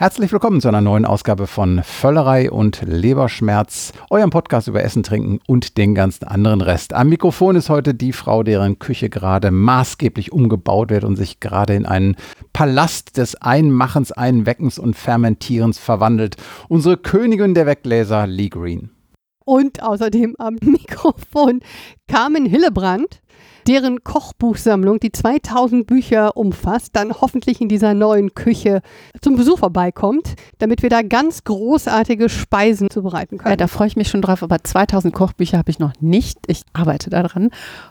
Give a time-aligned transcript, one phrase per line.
[0.00, 5.40] Herzlich willkommen zu einer neuen Ausgabe von Völlerei und Leberschmerz, eurem Podcast über Essen, Trinken
[5.48, 6.92] und den ganzen anderen Rest.
[6.92, 11.74] Am Mikrofon ist heute die Frau, deren Küche gerade maßgeblich umgebaut wird und sich gerade
[11.74, 12.14] in einen
[12.52, 16.36] Palast des Einmachens, Einweckens und Fermentierens verwandelt.
[16.68, 18.90] Unsere Königin der Weggläser, Lee Green.
[19.44, 21.58] Und außerdem am Mikrofon
[22.06, 23.20] Carmen Hillebrand
[23.68, 28.80] deren Kochbuchsammlung, die 2000 Bücher umfasst, dann hoffentlich in dieser neuen Küche
[29.20, 33.50] zum Besuch vorbeikommt, damit wir da ganz großartige Speisen zubereiten können.
[33.50, 36.38] Ja, da freue ich mich schon drauf, aber 2000 Kochbücher habe ich noch nicht.
[36.46, 37.50] Ich arbeite daran.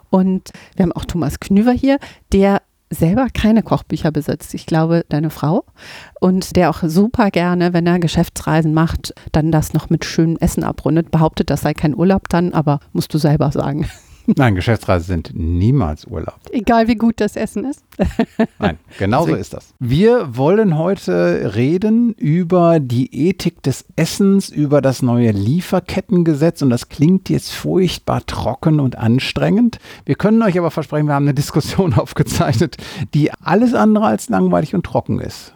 [0.10, 2.00] Und wir haben auch Thomas Knüver hier,
[2.34, 4.54] der selber keine Kochbücher besitzt.
[4.56, 5.66] Ich glaube, deine Frau.
[6.20, 10.64] Und der auch super gerne, wenn er Geschäftsreisen macht, dann das noch mit schönem Essen
[10.64, 11.12] abrundet.
[11.12, 13.88] Behauptet, das sei kein Urlaub dann, aber musst du selber sagen.
[14.36, 16.40] Nein, Geschäftsreisen sind niemals Urlaub.
[16.52, 17.84] Egal wie gut das Essen ist.
[18.60, 19.74] Nein, genau so ist das.
[19.80, 26.90] Wir wollen heute reden über die Ethik des Essens, über das neue Lieferkettengesetz und das
[26.90, 29.80] klingt jetzt furchtbar trocken und anstrengend.
[30.06, 32.76] Wir können euch aber versprechen, wir haben eine Diskussion aufgezeichnet,
[33.14, 35.54] die alles andere als langweilig und trocken ist.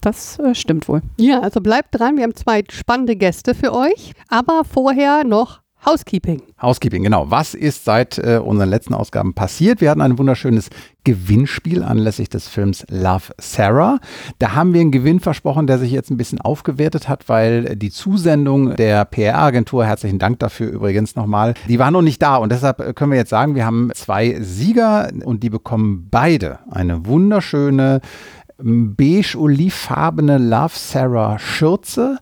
[0.00, 1.02] Das äh, stimmt wohl.
[1.18, 2.16] Ja, also bleibt dran.
[2.16, 4.12] Wir haben zwei spannende Gäste für euch.
[4.28, 6.42] Aber vorher noch Housekeeping.
[6.60, 7.30] Housekeeping, genau.
[7.30, 9.80] Was ist seit äh, unseren letzten Ausgaben passiert?
[9.80, 10.70] Wir hatten ein wunderschönes
[11.04, 13.98] Gewinnspiel anlässlich des Films Love Sarah.
[14.38, 17.90] Da haben wir einen Gewinn versprochen, der sich jetzt ein bisschen aufgewertet hat, weil die
[17.90, 22.36] Zusendung der PR-Agentur, herzlichen Dank dafür übrigens nochmal, die war noch nicht da.
[22.36, 27.06] Und deshalb können wir jetzt sagen, wir haben zwei Sieger und die bekommen beide eine
[27.06, 28.00] wunderschöne
[28.60, 32.18] beige-olivfarbene Love Sarah Schürze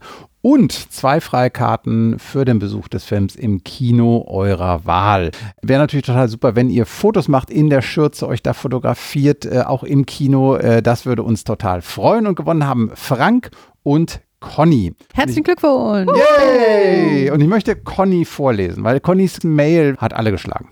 [0.46, 5.33] und zwei Freikarten für den Besuch des Films im Kino eurer Wahl.
[5.61, 9.62] Wäre natürlich total super, wenn ihr Fotos macht in der Schürze, euch da fotografiert, äh,
[9.67, 10.55] auch im Kino.
[10.55, 12.29] Äh, das würde uns total freuen.
[12.29, 13.51] Und gewonnen haben Frank
[13.83, 14.95] und Conny.
[15.14, 16.12] Herzlichen Glückwunsch!
[16.17, 17.33] Yay!
[17.33, 20.68] Und ich möchte Conny vorlesen, weil Connys Mail hat alle geschlagen.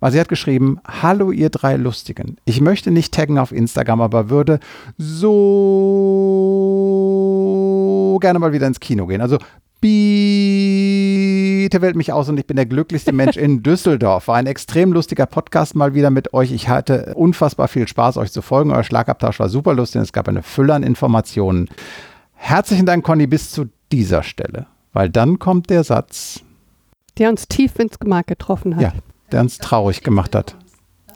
[0.00, 2.36] Weil sie hat geschrieben, hallo ihr drei Lustigen.
[2.44, 4.60] Ich möchte nicht taggen auf Instagram, aber würde
[4.98, 6.58] so
[8.18, 9.20] gerne mal wieder ins Kino gehen.
[9.20, 9.38] Also
[9.80, 14.28] bitte wählt mich aus und ich bin der glücklichste Mensch in Düsseldorf.
[14.28, 16.52] War ein extrem lustiger Podcast mal wieder mit euch.
[16.52, 18.72] Ich hatte unfassbar viel Spaß, euch zu folgen.
[18.72, 20.02] Euer Schlagabtausch war super lustig.
[20.02, 21.68] Es gab eine Fülle an Informationen.
[22.34, 24.66] Herzlichen Dank, Conny, bis zu dieser Stelle.
[24.92, 26.40] Weil dann kommt der Satz,
[27.18, 28.82] der uns tief ins Gemark getroffen hat.
[28.82, 28.92] Ja,
[29.32, 30.56] der uns traurig gemacht hat.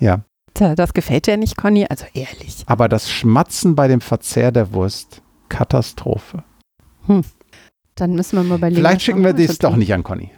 [0.01, 0.21] Ja.
[0.55, 2.63] Das gefällt dir nicht, Conny, also ehrlich.
[2.67, 6.45] Aber das Schmatzen bei dem Verzehr der Wurst, Katastrophe.
[7.07, 7.23] Hm.
[7.95, 8.81] Dann müssen wir mal überlegen.
[8.81, 10.31] Vielleicht schicken wir das doch nicht an Conny.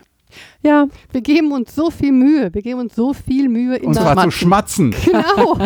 [0.63, 2.53] Ja, wir geben uns so viel Mühe.
[2.53, 4.95] Wir geben uns so viel Mühe in Und zwar zu schmatzen.
[5.05, 5.59] Genau.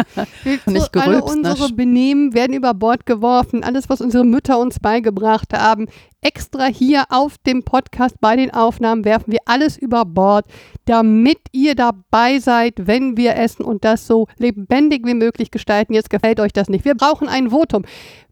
[0.42, 1.50] Wir, Nicht so, alle gerülpst, ne?
[1.50, 3.62] unsere Benehmen werden über Bord geworfen.
[3.62, 5.87] Alles, was unsere Mütter uns beigebracht haben.
[6.20, 10.47] Extra hier auf dem Podcast bei den Aufnahmen werfen wir alles über Bord,
[10.84, 15.94] damit ihr dabei seid, wenn wir essen und das so lebendig wie möglich gestalten.
[15.94, 16.84] Jetzt gefällt euch das nicht.
[16.84, 17.84] Wir brauchen ein Votum.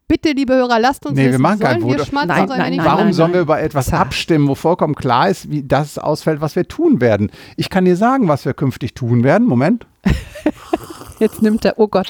[0.08, 2.06] Bitte, liebe Hörer, lasst uns Nee, wir machen kein sollen wir Votum.
[2.10, 5.28] schmatzen, Nein, nein, nicht nein, Warum nein, sollen wir über etwas abstimmen, wo vollkommen klar
[5.28, 7.30] ist, wie das ausfällt, was wir tun werden?
[7.56, 9.48] Ich kann dir sagen, was wir künftig tun werden.
[9.48, 9.86] Moment.
[11.18, 12.06] Jetzt nimmt er, oh Gott.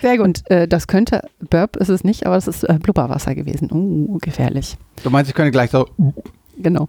[0.00, 0.24] Sehr gut.
[0.26, 3.68] Und äh, das könnte, Burp ist es nicht, aber es ist äh, Blubberwasser gewesen.
[3.72, 4.76] Uh, gefährlich.
[5.02, 5.86] Du meinst, ich könnte gleich so,
[6.56, 6.88] Genau.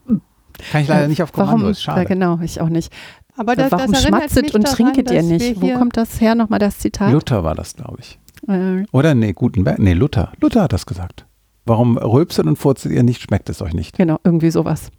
[0.72, 1.72] kann ich leider nicht auf Kommando, Warum?
[1.72, 2.02] ist schade.
[2.02, 2.92] Ja, genau, ich auch nicht.
[3.38, 5.62] Aber das, Warum das schmatzet und daran, trinket ihr nicht?
[5.62, 7.12] Wo hier- kommt das her nochmal, das Zitat?
[7.12, 8.20] Luther war das, glaube ich.
[8.48, 9.16] Äh, Oder?
[9.16, 9.80] Nee, Gutenberg.
[9.80, 10.32] Nee, Luther.
[10.42, 11.26] Luther hat das gesagt.
[11.66, 13.96] Warum rülpset und furzelt ihr nicht, schmeckt es euch nicht?
[13.98, 14.90] genau, irgendwie sowas.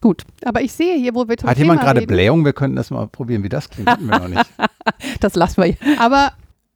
[0.00, 2.44] Gut, Aber ich sehe hier, wo wir zum Hat Thema jemand gerade reden, Blähung?
[2.44, 3.88] Wir könnten das mal probieren, wie das klingt.
[4.00, 4.44] Wir noch nicht.
[5.20, 5.76] das lassen wir.
[5.98, 6.32] Aber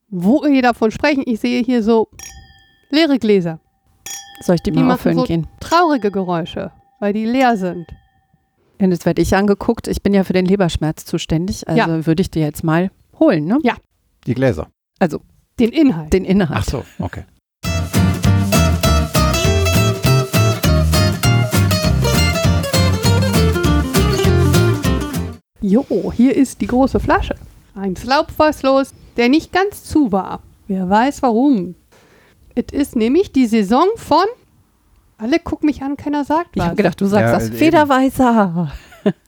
[0.09, 2.09] wo wir davon sprechen, ich sehe hier so
[2.91, 3.61] leere Gläser.
[4.43, 5.47] Soll ich die, Die mal auffüllen so gehen?
[5.61, 7.87] traurige Geräusche, weil die leer sind.
[8.81, 9.89] Und jetzt werde ich angeguckt.
[9.89, 11.67] Ich bin ja für den Leberschmerz zuständig.
[11.69, 13.59] Also würde ich dir jetzt mal holen, ne?
[14.27, 14.69] Die Gläser.
[15.01, 15.21] Also
[15.59, 16.13] Den Inhalt.
[16.13, 16.61] den Inhalt.
[16.61, 17.25] Ach so, okay.
[25.61, 27.35] Jo, hier ist die große Flasche.
[27.75, 30.41] Ein Slaupfasslos, der nicht ganz zu war.
[30.69, 31.75] Wer weiß warum.
[32.55, 34.25] Es ist nämlich die Saison von.
[35.19, 36.67] Alle gucken mich an, keiner sagt Ich was.
[36.69, 37.49] habe gedacht, du sagst Ja, das.
[37.49, 37.57] eben.
[37.57, 38.73] Federweißer.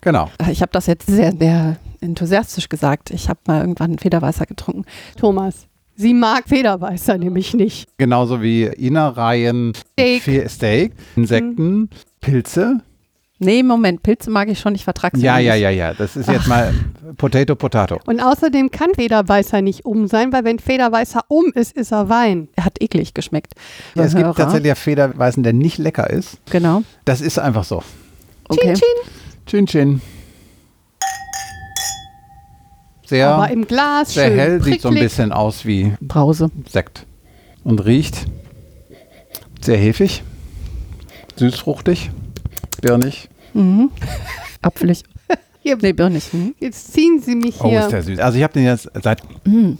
[0.00, 0.30] Genau.
[0.50, 3.10] Ich habe das jetzt sehr, sehr enthusiastisch gesagt.
[3.10, 4.84] Ich habe mal irgendwann Federweißer getrunken.
[5.18, 5.66] Thomas.
[5.96, 7.86] Sie mag Federweißer nämlich nicht.
[7.98, 10.22] Genauso wie Innereien, Steak.
[10.22, 11.90] Fe- Steak Insekten,
[12.20, 12.80] Pilze.
[13.42, 15.46] Nee, Moment, Pilze mag ich schon, ich vertrage sie Ja, nicht.
[15.46, 15.94] ja, ja, ja.
[15.94, 16.74] Das ist jetzt mal
[17.16, 17.98] Potato, Potato.
[18.04, 22.48] Und außerdem kann Federweißer nicht um sein, weil wenn Federweißer um ist, ist er Wein.
[22.54, 23.54] Er hat eklig geschmeckt.
[23.94, 26.36] Ja, es gibt tatsächlich ja Federweißen, der nicht lecker ist.
[26.50, 26.82] Genau.
[27.06, 27.82] Das ist einfach so.
[28.48, 28.74] Okay.
[28.74, 28.86] Chin, chin.
[29.46, 30.00] Chin Chin.
[33.06, 35.10] Sehr, Aber im Glas sehr schön hell, sieht so ein pricklig.
[35.10, 36.50] bisschen aus wie Brause.
[36.68, 37.06] Sekt.
[37.64, 38.26] Und riecht
[39.62, 40.22] sehr hefig,
[41.36, 42.10] süßfruchtig,
[42.80, 43.28] birnig.
[43.54, 43.90] Mhm.
[44.62, 45.02] Apfelig.
[45.62, 46.32] Hier, Nee, birnig.
[46.32, 46.54] Mhm.
[46.58, 47.80] Jetzt ziehen Sie mich Oh, hier.
[47.80, 48.18] ist der süß.
[48.20, 49.78] Also ich habe den jetzt seit Mhm.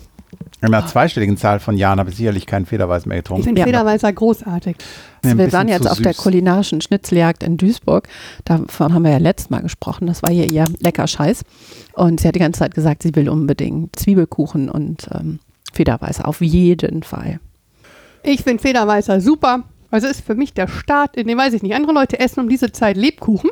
[0.61, 3.44] einer zweistelligen Zahl von Jahren habe ich sicherlich keinen Federweiß mehr ich getrunken.
[3.44, 3.67] finde Ja.
[3.67, 4.76] Federweißer großartig.
[5.23, 6.23] Ein wir waren jetzt auf der süß.
[6.23, 8.08] kulinarischen Schnitzeljagd in Duisburg.
[8.44, 10.06] Davon haben wir ja letztes Mal gesprochen.
[10.06, 11.43] Das war hier ihr lecker Scheiß.
[11.94, 15.38] Und sie hat die ganze Zeit gesagt, sie will unbedingt Zwiebelkuchen und ähm,
[15.73, 16.29] Federweißer.
[16.29, 17.41] Auf jeden Fall.
[18.23, 19.64] Ich finde Federweißer super.
[19.90, 22.48] Also ist für mich der Start in den, weiß ich nicht, andere Leute essen um
[22.48, 23.50] diese Zeit Lebkuchen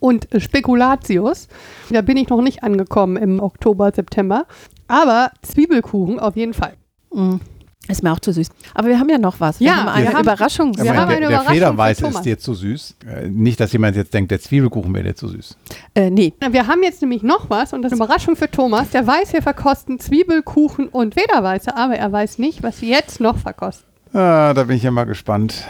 [0.00, 1.48] und äh, Spekulatius.
[1.90, 4.46] Da bin ich noch nicht angekommen im Oktober, September.
[4.88, 6.74] Aber Zwiebelkuchen auf jeden Fall.
[7.12, 7.40] Mhm.
[7.86, 8.48] Ist mir auch zu süß.
[8.72, 9.60] Aber wir haben ja noch was.
[9.60, 10.74] Wir Ja, haben eine wir haben- Überraschung.
[10.74, 12.96] wir Aber haben der, eine der Überraschung Federweiß für ist dir zu süß.
[13.06, 15.58] Äh, nicht, dass jemand jetzt denkt, der Zwiebelkuchen wäre dir zu süß.
[15.94, 18.88] Äh, nee, Wir haben jetzt nämlich noch was und das ist eine Überraschung für Thomas.
[18.88, 23.36] Der weiß, wir verkosten Zwiebelkuchen und Federweißer, aber er weiß nicht, was wir jetzt noch
[23.36, 23.86] verkosten.
[24.14, 25.64] Ah, da bin ich ja mal gespannt.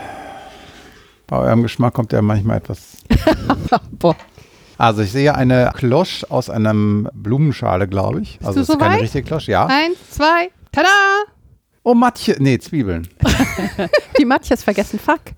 [1.26, 2.98] Bei eurem Geschmack kommt ja manchmal etwas.
[3.92, 4.14] boah.
[4.76, 8.38] Also ich sehe eine Klosch aus einem Blumenschale, glaube ich.
[8.42, 9.02] Also du es ist so keine weit?
[9.02, 9.66] richtige Klosch, ja.
[9.66, 10.88] Eins, zwei, tada!
[11.84, 12.36] Oh, Matje.
[12.38, 13.06] Nee, Zwiebeln.
[14.18, 15.20] Die Matjes vergessen Fuck.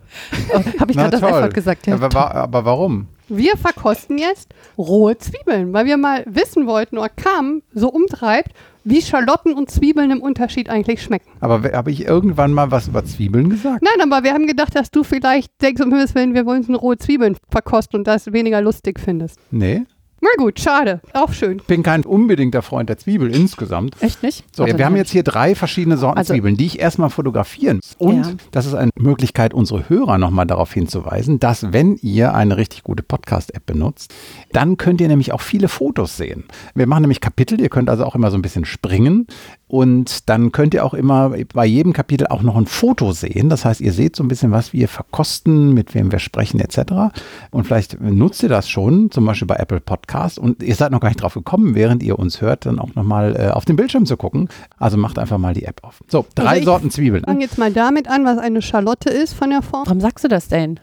[0.52, 1.86] Oh, Habe ich gerade das einfach gesagt.
[1.86, 1.94] Ja.
[1.94, 3.08] aber, wa- aber warum?
[3.28, 8.52] Wir verkosten jetzt rohe Zwiebeln, weil wir mal wissen wollten oder kamen, so umtreibt,
[8.86, 11.28] wie Schalotten und Zwiebeln im Unterschied eigentlich schmecken.
[11.40, 13.82] Aber habe ich irgendwann mal was über Zwiebeln gesagt?
[13.82, 16.96] Nein, aber wir haben gedacht, dass du vielleicht denkst, um Himmels Willen, wir wollen rohe
[16.96, 19.40] Zwiebeln verkosten und das weniger lustig findest.
[19.50, 19.82] Nee.
[20.22, 21.00] Na gut, schade.
[21.12, 21.58] Auch schön.
[21.58, 23.96] Ich bin kein unbedingter Freund der Zwiebel insgesamt.
[24.00, 24.44] Echt nicht?
[24.56, 27.76] So, Also, wir haben jetzt hier drei verschiedene Sorten Also- Zwiebeln, die ich erstmal fotografieren
[27.76, 27.94] muss.
[27.98, 28.32] Und Ja.
[28.50, 33.02] das ist eine Möglichkeit, unsere Hörer nochmal darauf hinzuweisen, dass wenn ihr eine richtig gute
[33.02, 34.14] Podcast-App benutzt,
[34.52, 36.44] dann könnt ihr nämlich auch viele Fotos sehen.
[36.74, 39.26] Wir machen nämlich Kapitel, ihr könnt also auch immer so ein bisschen springen
[39.68, 43.48] und dann könnt ihr auch immer bei jedem Kapitel auch noch ein Foto sehen.
[43.48, 47.12] Das heißt, ihr seht so ein bisschen was wir verkosten, mit wem wir sprechen etc.
[47.50, 51.00] Und vielleicht nutzt ihr das schon, zum Beispiel bei Apple Podcast und ihr seid noch
[51.00, 54.06] gar nicht drauf gekommen, während ihr uns hört, dann auch nochmal äh, auf den Bildschirm
[54.06, 54.48] zu gucken.
[54.78, 56.00] Also macht einfach mal die App auf.
[56.06, 57.24] So, drei Also Sorten Zwiebeln.
[57.24, 59.86] Fangen jetzt mal damit an, was eine Schalotte ist von der Form.
[59.86, 60.78] Warum sagst du das denn?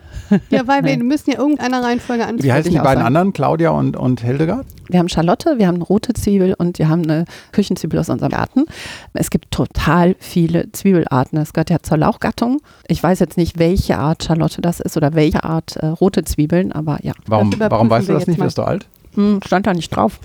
[0.50, 2.44] Ja, weil wir müssen ja irgendeiner Reihenfolge anfangen.
[2.44, 4.66] Wie heißen ich die beiden anderen, Claudia und, und Hildegard?
[4.90, 8.32] Wir haben Schalotte, wir haben eine rote Zwiebel und wir haben eine Küchenzwiebel aus unserem
[8.32, 8.66] Garten.
[9.14, 11.38] Es gibt total viele Zwiebelarten.
[11.38, 12.62] Das gehört ja zur Lauchgattung.
[12.88, 16.72] Ich weiß jetzt nicht, welche Art Schalotte das ist oder welche Art äh, rote Zwiebeln,
[16.72, 18.40] aber ja, Warum, warum weißt du das nicht?
[18.40, 18.88] Wirst du alt?
[19.16, 20.20] hm, stand da nicht drauf.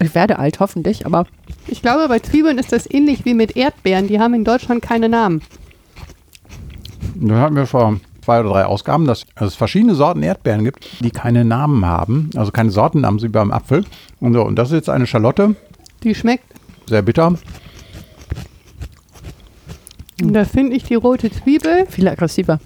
[0.00, 1.26] Ich werde alt, hoffentlich, aber
[1.66, 4.06] Ich glaube, bei Zwiebeln ist das ähnlich wie mit Erdbeeren.
[4.06, 5.40] Die haben in Deutschland keine Namen.
[7.16, 11.10] Da hatten wir vor zwei oder drei Ausgaben, dass es verschiedene Sorten Erdbeeren gibt, die
[11.10, 12.30] keine Namen haben.
[12.36, 13.84] Also keine Sortennamen, so wie beim Apfel.
[14.20, 15.54] Und, so, und das ist jetzt eine Schalotte,
[16.02, 16.44] Die schmeckt.
[16.86, 17.34] sehr bitter.
[20.22, 22.60] Und da finde ich die rote Zwiebel viel aggressiver.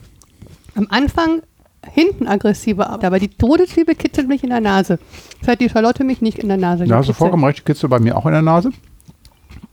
[0.74, 1.42] am Anfang
[1.90, 3.02] hinten aggressiver ab.
[3.04, 4.98] Aber die rote Zwiebel kitzelt mich in der Nase.
[5.40, 7.62] Das hat die Schalotte mich nicht in der Nase Da hast du vollkommen recht, die
[7.64, 8.70] Kitzel bei mir auch in der Nase.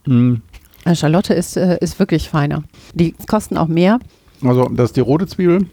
[0.07, 2.63] Äh, Schalotte ist, äh, ist wirklich feiner.
[2.93, 3.99] Die kosten auch mehr.
[4.47, 5.65] Also das ist die rote Zwiebel.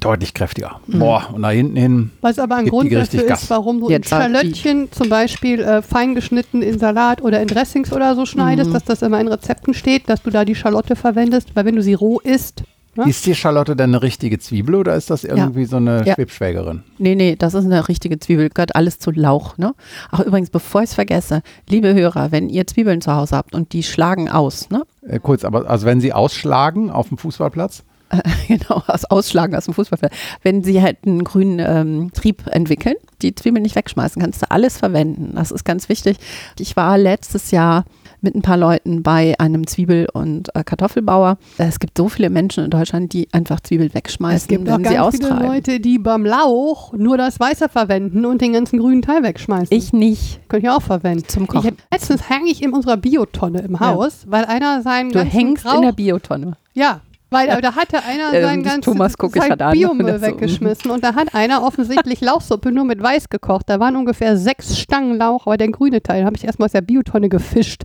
[0.00, 0.80] Deutlich kräftiger.
[0.86, 2.10] Boah, und da hinten hin.
[2.20, 3.42] Was aber ein Grund dafür Gas.
[3.44, 7.40] ist, warum du Jetzt ein halt Schalöttchen zum Beispiel äh, fein geschnitten in Salat oder
[7.42, 8.74] in Dressings oder so schneidest, Mhm.
[8.74, 11.82] dass das immer in Rezepten steht, dass du da die Schalotte verwendest, weil wenn du
[11.82, 12.62] sie roh isst,
[12.96, 13.04] Ja?
[13.04, 16.14] Ist die Schalotte denn eine richtige Zwiebel oder ist das irgendwie so eine Ja.
[16.14, 16.82] Schwebschwägerin?
[16.98, 18.50] Nee, nee, das ist eine richtige Zwiebel.
[18.50, 19.56] Gehört alles zu Lauch.
[19.56, 19.74] Ne?
[20.10, 23.72] Ach, übrigens, bevor ich es vergesse, liebe Hörer, wenn ihr Zwiebeln zu Hause habt und
[23.72, 24.82] die schlagen aus, ne?
[25.06, 27.84] Äh, kurz, aber also wenn sie ausschlagen auf dem Fußballplatz,
[28.46, 30.12] genau, aus Ausschlagen aus dem Fußballfeld.
[30.42, 34.76] Wenn sie halt einen grünen ähm, Trieb entwickeln, die Zwiebeln nicht wegschmeißen, kannst du alles
[34.76, 35.32] verwenden.
[35.34, 36.18] Das ist ganz wichtig.
[36.58, 37.84] Ich war letztes Jahr
[38.22, 41.38] mit ein paar Leuten bei einem Zwiebel- und äh, Kartoffelbauer.
[41.58, 44.84] Es gibt so viele Menschen in Deutschland, die einfach Zwiebeln wegschmeißen, es gibt auch wenn
[44.84, 45.46] sie ganz viele austreiben.
[45.54, 49.76] Leute, die beim Lauch nur das Weiße verwenden und den ganzen grünen Teil wegschmeißen.
[49.76, 51.24] Ich nicht könnte ich auch verwenden.
[51.28, 51.70] zum Kochen.
[51.70, 53.80] hab, letztens hänge ich in unserer Biotonne im Ja.
[53.80, 56.52] Haus, weil einer seinen Du hängst Grauch, in der Biotonne.
[56.74, 57.00] Ja,
[57.32, 60.18] Weil da, da hatte einer sein das ganzes Thomas guck ich sein halt an, Biomüll
[60.18, 63.68] so, weggeschmissen und da hat einer offensichtlich Lauchsuppe nur mit Weiß gekocht.
[63.68, 66.82] Da waren ungefähr sechs Stangen Lauch, aber der grüne Teil habe ich erstmal aus der
[66.82, 67.82] Biotonne gefischt,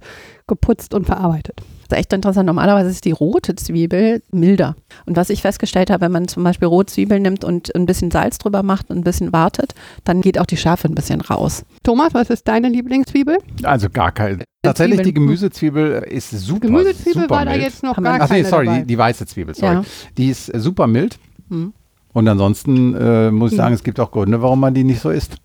[0.47, 1.61] geputzt und verarbeitet.
[1.87, 2.45] Das ist echt interessant.
[2.47, 4.75] Normalerweise ist die rote Zwiebel milder.
[5.05, 8.37] Und was ich festgestellt habe, wenn man zum Beispiel Rotzwiebeln nimmt und ein bisschen Salz
[8.37, 11.63] drüber macht und ein bisschen wartet, dann geht auch die Schärfe ein bisschen raus.
[11.83, 13.37] Thomas, was ist deine Lieblingszwiebel?
[13.63, 14.43] Also gar kein.
[14.63, 15.25] Tatsächlich, die Zwiebeln.
[15.27, 16.67] Gemüsezwiebel ist super.
[16.67, 17.63] Gemüsezwiebel super war da mild.
[17.63, 18.79] jetzt noch Haben gar Ach nee, keine sorry, dabei.
[18.79, 19.75] die, die weiße Zwiebel, sorry.
[19.75, 19.83] Ja.
[20.17, 21.17] Die ist super mild.
[21.47, 21.73] Mhm.
[22.11, 25.09] Und ansonsten äh, muss ich sagen, es gibt auch Gründe, warum man die nicht so
[25.11, 25.37] isst.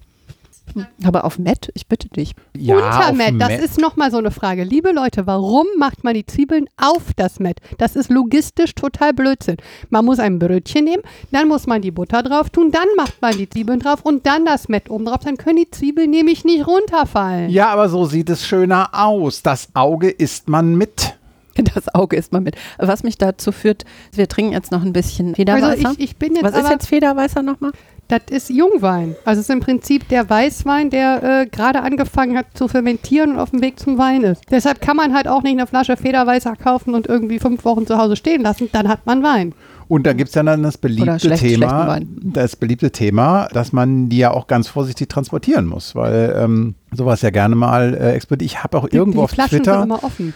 [1.05, 2.33] Aber auf Met, ich bitte dich.
[2.57, 4.65] Ja, auf Untermet, das Met- ist nochmal so eine Frage.
[4.65, 7.59] Liebe Leute, warum macht man die Zwiebeln auf das Met?
[7.79, 9.57] Das ist logistisch total Blödsinn.
[9.91, 13.37] Man muss ein Brötchen nehmen, dann muss man die Butter drauf tun, dann macht man
[13.37, 15.21] die Zwiebeln drauf und dann das Met oben drauf.
[15.25, 17.51] Dann können die Zwiebeln nämlich nicht runterfallen.
[17.51, 19.43] Ja, aber so sieht es schöner aus.
[19.43, 21.15] Das Auge isst man mit.
[21.75, 22.57] Das Auge ist mal mit.
[22.79, 25.67] Was mich dazu führt, wir trinken jetzt noch ein bisschen Federweißer.
[25.89, 27.73] Also ich, ich bin jetzt Was aber, ist jetzt Federweißer nochmal?
[28.13, 29.17] Das ist Jungwein.
[29.25, 33.39] Also es ist im Prinzip der Weißwein, der äh, gerade angefangen hat zu fermentieren und
[33.39, 34.43] auf dem Weg zum Wein ist.
[34.51, 37.99] Deshalb kann man halt auch nicht eine Flasche Federweißer kaufen und irgendwie fünf Wochen zu
[37.99, 38.69] Hause stehen lassen.
[38.73, 39.55] Dann hat man Wein.
[39.89, 44.09] Und da gibt es ja dann das beliebte schlecht- Thema, das beliebte Thema, dass man
[44.09, 48.51] die ja auch ganz vorsichtig transportieren muss, weil ähm, sowas ja gerne mal äh, explodiert.
[48.51, 50.33] Ich habe auch Die- irgendwo die auf Flaschen Twitter, sind immer offen.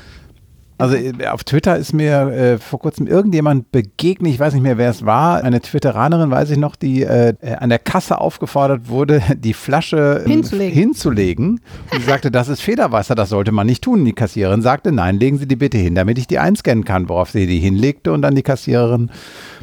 [0.78, 4.78] Also äh, auf Twitter ist mir äh, vor kurzem irgendjemand begegnet, ich weiß nicht mehr,
[4.78, 8.88] wer es war, eine Twitteranerin, weiß ich noch, die äh, äh, an der Kasse aufgefordert
[8.88, 10.78] wurde, die Flasche ähm, Hinzulegen.
[10.78, 11.60] hinzulegen.
[11.92, 14.04] Und sie sagte, das ist Federwasser, das sollte man nicht tun.
[14.04, 17.30] Die Kassiererin sagte, nein, legen Sie die bitte hin, damit ich die einscannen kann, worauf
[17.30, 19.10] sie die hinlegte und dann die Kassiererin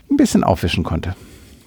[0.09, 1.15] ein bisschen aufwischen konnte.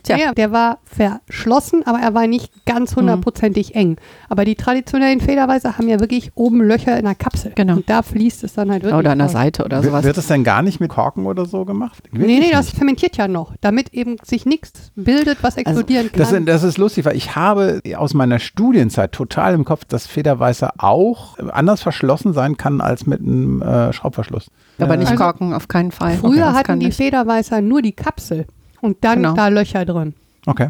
[0.07, 0.17] Tja.
[0.17, 3.97] Ja, der war verschlossen, aber er war nicht ganz hundertprozentig eng.
[4.29, 7.53] Aber die traditionellen Federweißer haben ja wirklich oben Löcher in der Kapsel.
[7.55, 7.75] Genau.
[7.77, 8.99] Und da fließt es dann halt wirklich.
[8.99, 9.29] Oder an der.
[9.29, 10.05] Seite oder sowas.
[10.05, 12.05] wird es denn gar nicht mit Korken oder so gemacht?
[12.13, 12.77] Nee, Wirklich nee, das nicht?
[12.77, 16.37] fermentiert ja noch, damit eben sich nichts bildet, was explodieren Das, kann.
[16.37, 20.75] sind- das ist lustig, weil ich habe aus meiner Studienzeit total im Kopf, dass Federweißer
[20.79, 24.47] auch anders verschlossen sein kann als mit einem äh, Schraubverschluss.
[24.79, 26.17] Aber nicht Also- korken, auf keinen Fall.
[26.17, 26.97] Früher Das kann hatten die nicht.
[26.97, 28.47] Federweißer nur die Kapsel
[28.87, 29.35] und dann Genau.
[29.35, 30.15] da Löcher drin.
[30.49, 30.69] Okay.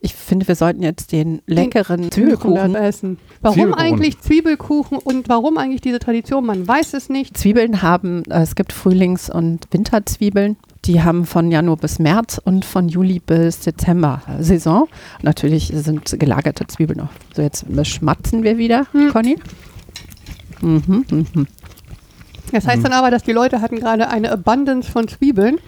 [0.00, 2.74] Ich finde, wir sollten jetzt den leckeren Kuchen Zwiebelkuchen.
[2.76, 3.18] essen.
[3.40, 3.84] Warum Zwiebelkuchen.
[3.84, 6.46] eigentlich Zwiebelkuchen und warum eigentlich diese Tradition?
[6.46, 7.36] Man weiß es nicht.
[7.36, 10.56] Zwiebeln haben, äh, es gibt Frühlings- und Winterzwiebeln.
[10.84, 14.86] Die haben von Januar bis März und von Juli bis Dezember Saison.
[15.22, 17.10] Natürlich sind gelagerte Zwiebeln noch.
[17.34, 19.10] So, jetzt schmatzen wir wieder, Hm.
[19.12, 19.36] Conny.
[20.60, 21.46] Mhm, mhm.
[22.52, 25.58] Das heißt dann aber, dass die Leute hatten gerade eine Abundance von Zwiebeln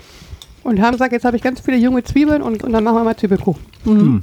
[0.64, 3.04] und haben gesagt, jetzt habe ich ganz viele junge Zwiebeln und, und dann machen wir
[3.04, 3.62] mal Zwiebelkuchen.
[3.84, 4.22] Mhm.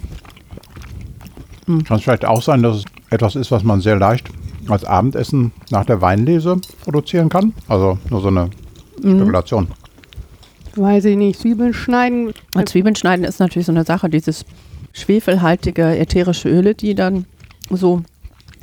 [1.85, 4.29] Kann es vielleicht auch sein, dass es etwas ist, was man sehr leicht
[4.67, 7.53] als Abendessen nach der Weinlese produzieren kann?
[7.67, 8.49] Also nur so eine
[9.01, 9.17] Mhm.
[9.17, 9.67] Spekulation.
[10.75, 12.33] Weiß ich nicht, Zwiebeln schneiden.
[12.55, 14.45] Und Zwiebeln schneiden ist natürlich so eine Sache, dieses
[14.93, 17.25] schwefelhaltige ätherische Öle, die dann
[17.69, 18.03] so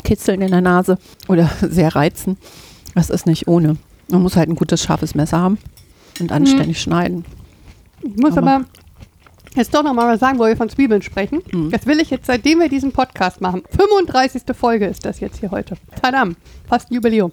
[0.05, 2.37] kitzeln in der Nase oder sehr reizen.
[2.95, 3.77] Das ist nicht ohne.
[4.11, 5.59] Man muss halt ein gutes, scharfes Messer haben
[6.21, 7.25] und anständig schneiden.
[8.03, 8.65] Ich muss Aber- aber,
[9.55, 11.43] jetzt doch nochmal was sagen, wo wir von Zwiebeln sprechen.
[11.53, 11.71] Mhm.
[11.71, 13.63] Das will ich jetzt, seitdem wir diesen Podcast machen.
[13.77, 14.43] 35.
[14.55, 15.77] Folge ist das jetzt hier heute.
[16.01, 16.37] Tadam,
[16.69, 17.33] fast ein Jubiläum.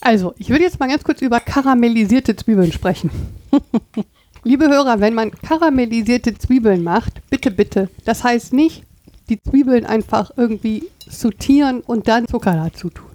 [0.00, 3.10] Also, ich würde jetzt mal ganz kurz über karamellisierte Zwiebeln sprechen.
[4.44, 8.82] Liebe Hörer, wenn man karamellisierte Zwiebeln macht, bitte, bitte, das heißt nicht,
[9.28, 13.06] die Zwiebeln einfach irgendwie sortieren und dann Zucker dazu tun.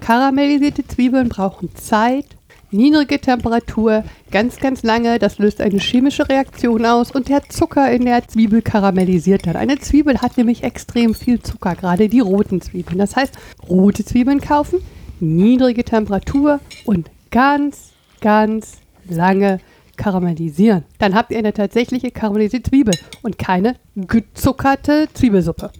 [0.00, 2.26] Karamellisierte Zwiebeln brauchen Zeit,
[2.70, 5.18] niedrige Temperatur, ganz, ganz lange.
[5.18, 9.56] Das löst eine chemische Reaktion aus und der Zucker in der Zwiebel karamellisiert dann.
[9.56, 12.98] Eine Zwiebel hat nämlich extrem viel Zucker, gerade die roten Zwiebeln.
[12.98, 13.34] Das heißt,
[13.68, 14.80] rote Zwiebeln kaufen,
[15.20, 19.60] niedrige Temperatur und ganz, ganz lange
[19.96, 20.84] karamellisieren.
[20.98, 25.70] Dann habt ihr eine tatsächliche karamellisierte Zwiebel und keine gezuckerte Zwiebelsuppe.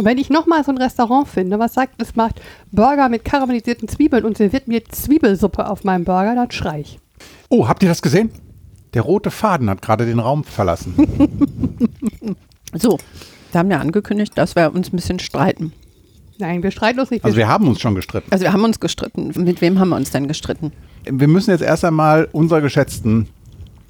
[0.00, 2.40] Und wenn ich nochmal so ein Restaurant finde, was sagt, es macht
[2.72, 6.98] Burger mit karamellisierten Zwiebeln und serviert mir Zwiebelsuppe auf meinem Burger, dann schrei ich.
[7.50, 8.30] Oh, habt ihr das gesehen?
[8.94, 10.94] Der rote Faden hat gerade den Raum verlassen.
[12.72, 12.98] So,
[13.50, 15.72] wir haben ja angekündigt, dass wir uns ein bisschen streiten.
[16.38, 17.24] Nein, wir streiten uns nicht.
[17.24, 18.28] Also wir haben uns schon gestritten.
[18.30, 19.32] Also wir haben uns gestritten.
[19.34, 20.72] Mit wem haben wir uns denn gestritten?
[21.04, 23.28] Wir müssen jetzt erst einmal unserer geschätzten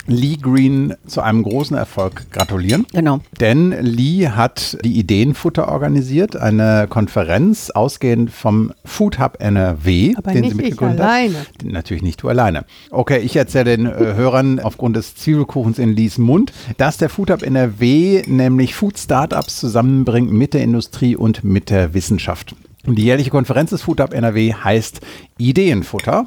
[0.06, 2.86] Lee Green zu einem großen Erfolg gratulieren.
[2.92, 3.20] Genau.
[3.40, 10.42] Denn Lee hat die Ideenfutter organisiert, eine Konferenz ausgehend vom Food Hub NRW, Aber den
[10.42, 11.06] nicht sie ich mitgegründet hat.
[11.08, 11.46] alleine.
[11.64, 12.64] Natürlich nicht du alleine.
[12.90, 17.30] Okay, ich erzähle den äh, Hörern aufgrund des Zwiebelkuchens in Lees Mund, dass der Food
[17.30, 22.54] Hub NRW nämlich Food Startups zusammenbringt mit der Industrie und mit der Wissenschaft.
[22.86, 25.00] Und die jährliche Konferenz des Food Hub NRW heißt
[25.38, 26.26] Ideenfutter.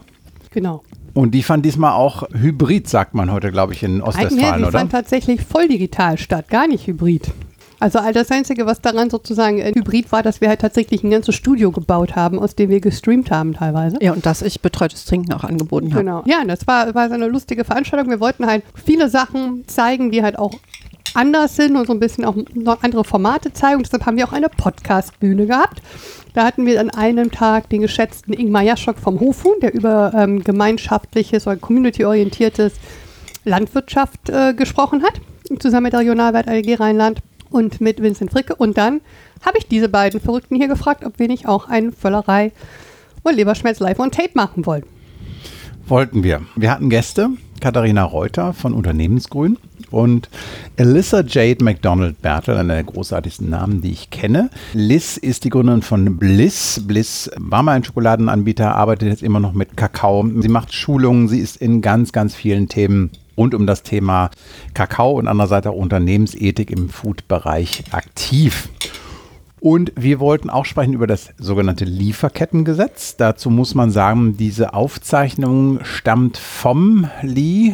[0.52, 0.84] Genau.
[1.14, 4.80] Und die fand diesmal auch hybrid, sagt man heute, glaube ich, in Ostwestfalen, die oder?
[4.80, 7.32] fand tatsächlich voll digital statt, gar nicht hybrid.
[7.84, 11.12] Also all das Einzige, was daran sozusagen äh, hybrid war, dass wir halt tatsächlich ein
[11.12, 13.98] ganzes Studio gebaut haben, aus dem wir gestreamt haben teilweise.
[14.02, 16.04] Ja, und dass ich betreutes Trinken auch angeboten habe.
[16.04, 16.24] Genau.
[16.26, 18.10] Ja, das war, war so eine lustige Veranstaltung.
[18.10, 20.54] Wir wollten halt viele Sachen zeigen, die halt auch
[21.14, 23.78] anders sind und so ein bisschen auch noch andere Formate zeigen.
[23.78, 25.82] Und deshalb haben wir auch eine Podcast-Bühne gehabt.
[26.34, 30.44] Da hatten wir an einem Tag den geschätzten Ingmar Jaschok vom Hofhuhn, der über ähm,
[30.44, 32.74] gemeinschaftliches oder community-orientiertes
[33.46, 35.22] Landwirtschaft äh, gesprochen hat,
[35.60, 38.56] zusammen mit der Regionalwelt ALG Rheinland und mit Vincent Fricke.
[38.56, 39.02] Und dann
[39.46, 42.52] habe ich diese beiden Verrückten hier gefragt, ob wir nicht auch eine Völlerei
[43.22, 44.84] und Leberschmerz live on Tape machen wollen.
[45.86, 46.42] Wollten wir.
[46.56, 47.30] Wir hatten Gäste,
[47.64, 49.58] Katharina Reuter von Unternehmensgrün
[49.90, 50.28] und
[50.78, 54.50] Alyssa Jade McDonald Bertel, einer der großartigsten Namen, die ich kenne.
[54.74, 56.84] Liz ist die Gründerin von Bliss.
[56.86, 60.30] Bliss war mal ein Schokoladenanbieter, arbeitet jetzt immer noch mit Kakao.
[60.42, 64.30] Sie macht Schulungen, sie ist in ganz, ganz vielen Themen rund um das Thema
[64.74, 68.68] Kakao und andererseits auch Unternehmensethik im Food-Bereich aktiv.
[69.64, 73.16] Und wir wollten auch sprechen über das sogenannte Lieferkettengesetz.
[73.16, 77.74] Dazu muss man sagen, diese Aufzeichnung stammt vom Lee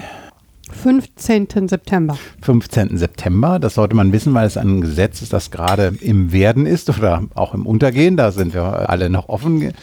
[0.69, 1.67] 15.
[1.67, 2.15] September.
[2.43, 2.95] 15.
[2.95, 3.57] September.
[3.57, 7.23] Das sollte man wissen, weil es ein Gesetz ist, das gerade im Werden ist oder
[7.33, 8.17] auch im Untergehen.
[8.17, 9.73] Da sind wir alle noch offen.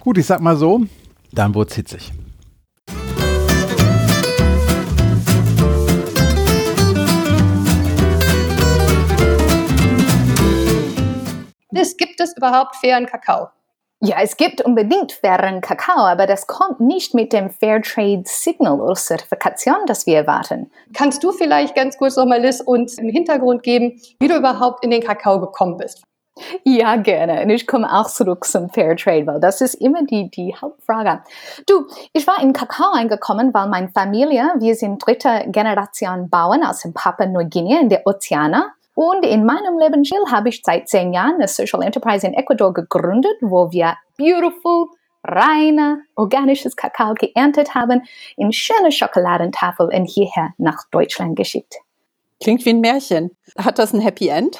[0.00, 0.82] Gut, ich sag mal so,
[1.32, 2.12] dann wurde es hitzig.
[11.74, 13.48] Es gibt es überhaupt fairen Kakao?
[14.00, 18.94] Ja, es gibt unbedingt fairen Kakao, aber das kommt nicht mit dem Fairtrade Signal oder
[18.94, 20.70] Zertifikation, das wir erwarten.
[20.92, 24.90] Kannst du vielleicht ganz kurz nochmal, Liz, uns im Hintergrund geben, wie du überhaupt in
[24.90, 26.02] den Kakao gekommen bist?
[26.64, 27.42] Ja, gerne.
[27.42, 31.22] Und ich komme auch zurück zum Fairtrade, weil das ist immer die, die Hauptfrage.
[31.66, 36.80] Du, ich war in Kakao eingekommen, weil meine Familie, wir sind dritte Generation Bauern aus
[36.80, 38.72] dem Papua-Neuguinea in der Ozeana.
[38.94, 43.36] Und in meinem Lebensstil habe ich seit zehn Jahren eine Social Enterprise in Ecuador gegründet,
[43.40, 44.86] wo wir beautiful,
[45.24, 48.02] reine, organisches Kakao geerntet haben,
[48.36, 51.76] in schöne Schokoladentafeln hierher nach Deutschland geschickt.
[52.42, 53.30] Klingt wie ein Märchen.
[53.58, 54.58] Hat das ein Happy End?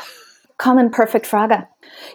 [0.56, 1.66] Common Perfect Frage.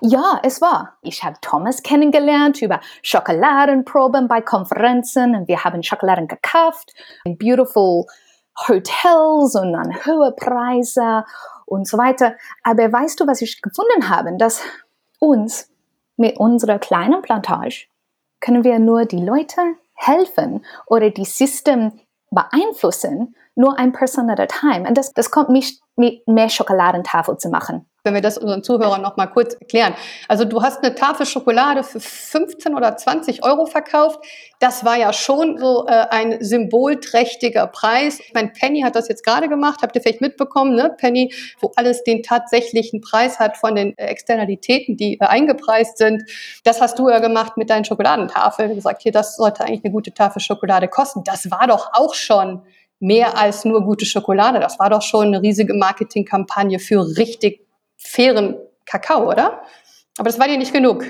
[0.02, 0.98] Ja, es war.
[1.02, 6.94] Ich habe Thomas kennengelernt über Schokoladenproben bei Konferenzen und wir haben Schokoladen gekauft
[7.26, 8.06] in beautiful
[8.68, 11.24] Hotels und an hohe Preise
[11.70, 12.36] und so weiter.
[12.64, 14.36] Aber weißt du, was ich gefunden habe?
[14.38, 14.62] Dass
[15.20, 15.70] uns
[16.18, 17.88] mit unserer kleinen Plantage
[18.42, 19.62] können wir nur die Leute
[19.94, 22.00] helfen oder die System
[22.32, 24.88] beeinflussen, nur ein Person at a time.
[24.88, 29.02] Und das, das kommt nicht mit mehr Schokoladentafel zu machen wenn wir das unseren Zuhörern
[29.02, 29.94] noch mal kurz erklären.
[30.28, 34.20] Also du hast eine Tafel Schokolade für 15 oder 20 Euro verkauft.
[34.60, 38.20] Das war ja schon so äh, ein symbolträchtiger Preis.
[38.20, 40.96] Ich meine, Penny hat das jetzt gerade gemacht, habt ihr vielleicht mitbekommen, ne?
[40.98, 46.24] Penny, wo alles den tatsächlichen Preis hat von den äh, Externalitäten, die äh, eingepreist sind.
[46.64, 48.76] Das hast du ja gemacht mit deinen Schokoladentafeln.
[48.76, 51.24] gesagt, hier, das sollte eigentlich eine gute Tafel Schokolade kosten.
[51.24, 52.62] Das war doch auch schon
[53.00, 54.60] mehr als nur gute Schokolade.
[54.60, 57.69] Das war doch schon eine riesige Marketingkampagne für richtig
[58.00, 59.62] fairen Kakao, oder?
[60.18, 61.06] Aber das war dir nicht genug.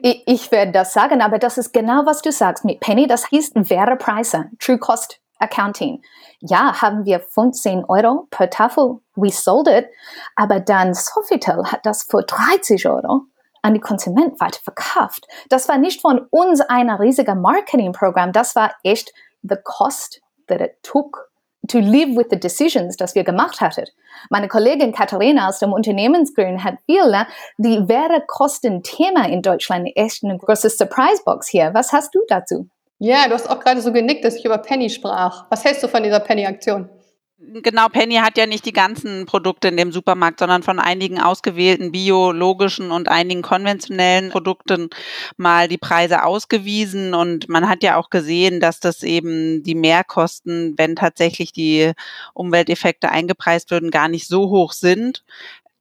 [0.00, 3.06] Ich, ich werde das sagen, aber das ist genau, was du sagst mit Penny.
[3.06, 6.02] Das heißt faire Preise, True Cost Accounting.
[6.40, 9.86] Ja, haben wir 15 Euro per Tafel, we sold it,
[10.34, 13.22] aber dann Sofitel hat das für 30 Euro
[13.62, 15.26] an die Konsument weiterverkauft.
[15.48, 19.12] Das war nicht von uns ein riesiger Marketingprogramm, das war echt
[19.42, 21.30] the cost that it took
[21.68, 23.86] to live with the decisions, das wir gemacht hatten.
[24.30, 27.26] Meine Kollegin Katharina aus dem Unternehmensgrün hat viel, ne?
[27.58, 31.70] die wäre Kostenthema in Deutschland echt eine große Surprise-Box hier.
[31.74, 32.68] Was hast du dazu?
[32.98, 35.44] Ja, du hast auch gerade so genickt, dass ich über Penny sprach.
[35.50, 36.88] Was hältst du von dieser Penny-Aktion?
[37.38, 41.92] Genau, Penny hat ja nicht die ganzen Produkte in dem Supermarkt, sondern von einigen ausgewählten
[41.92, 44.88] biologischen und einigen konventionellen Produkten
[45.36, 47.12] mal die Preise ausgewiesen.
[47.12, 51.92] Und man hat ja auch gesehen, dass das eben die Mehrkosten, wenn tatsächlich die
[52.32, 55.22] Umwelteffekte eingepreist würden, gar nicht so hoch sind.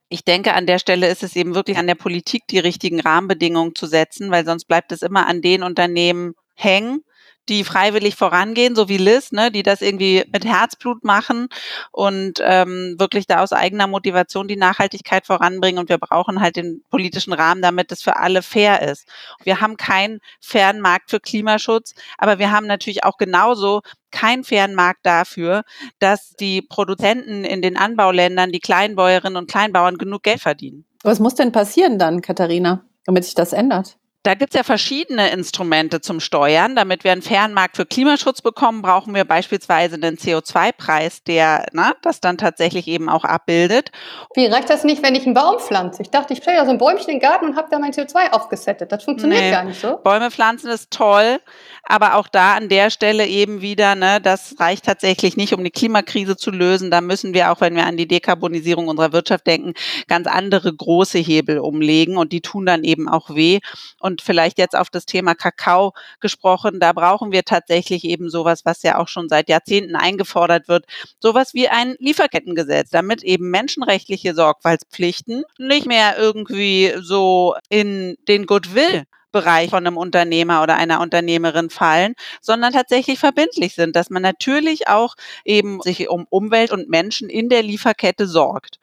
[0.09, 3.75] Ich denke, an der Stelle ist es eben wirklich an der Politik, die richtigen Rahmenbedingungen
[3.75, 7.04] zu setzen, weil sonst bleibt es immer an den Unternehmen hängen,
[7.49, 11.47] die freiwillig vorangehen, so wie Liz, ne, die das irgendwie mit Herzblut machen
[11.91, 15.79] und ähm, wirklich da aus eigener Motivation die Nachhaltigkeit voranbringen.
[15.79, 19.07] Und wir brauchen halt den politischen Rahmen, damit es für alle fair ist.
[19.43, 23.81] Wir haben keinen fairen Markt für Klimaschutz, aber wir haben natürlich auch genauso
[24.11, 25.63] keinen fairen Markt dafür,
[25.99, 30.85] dass die Produzenten in den Anbauländern, die Kleinbäuerinnen und Kleinbauern genug Geld verdienen.
[31.03, 33.97] Was muss denn passieren dann, Katharina, damit sich das ändert?
[34.25, 36.75] Da gibt es ja verschiedene Instrumente zum Steuern.
[36.75, 41.89] Damit wir einen fairen Markt für Klimaschutz bekommen, brauchen wir beispielsweise einen CO2-Preis, der na,
[41.89, 43.91] ne, das dann tatsächlich eben auch abbildet.
[44.33, 46.01] Wie reicht das nicht, wenn ich einen Baum pflanze?
[46.01, 47.91] Ich dachte, ich stelle ja so ein Bäumchen in den Garten und habe da mein
[47.91, 48.91] CO2 aufgesettet.
[48.91, 49.97] Das funktioniert nee, gar nicht so.
[49.97, 51.39] Bäume pflanzen ist toll,
[51.83, 55.69] aber auch da an der Stelle eben wieder, ne, das reicht tatsächlich nicht, um die
[55.69, 56.89] Klimakrise zu lösen.
[56.89, 59.75] Da müssen wir auch, wenn wir an die Dekarbonisierung unserer Wirtschaft denken,
[60.07, 63.59] ganz andere große Hebel umlegen und die tun dann eben auch weh.
[63.99, 68.83] Und vielleicht jetzt auf das Thema Kakao gesprochen, da brauchen wir tatsächlich eben sowas, was
[68.83, 70.85] ja auch schon seit Jahrzehnten eingefordert wird,
[71.19, 79.05] sowas wie ein Lieferkettengesetz, damit eben menschenrechtliche Sorgfaltspflichten nicht mehr irgendwie so in den Goodwill
[79.35, 84.87] Bereich von einem Unternehmer oder einer Unternehmerin fallen, sondern tatsächlich verbindlich sind, dass man natürlich
[84.87, 88.79] auch eben sich um Umwelt und Menschen in der Lieferkette sorgt.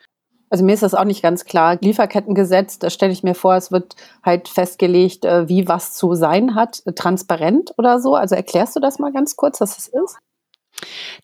[0.53, 1.79] Also mir ist das auch nicht ganz klar.
[1.81, 6.55] Lieferkettengesetz, da stelle ich mir vor, es wird halt festgelegt, äh, wie was zu sein
[6.55, 8.17] hat, transparent oder so.
[8.17, 10.19] Also erklärst du das mal ganz kurz, was es ist?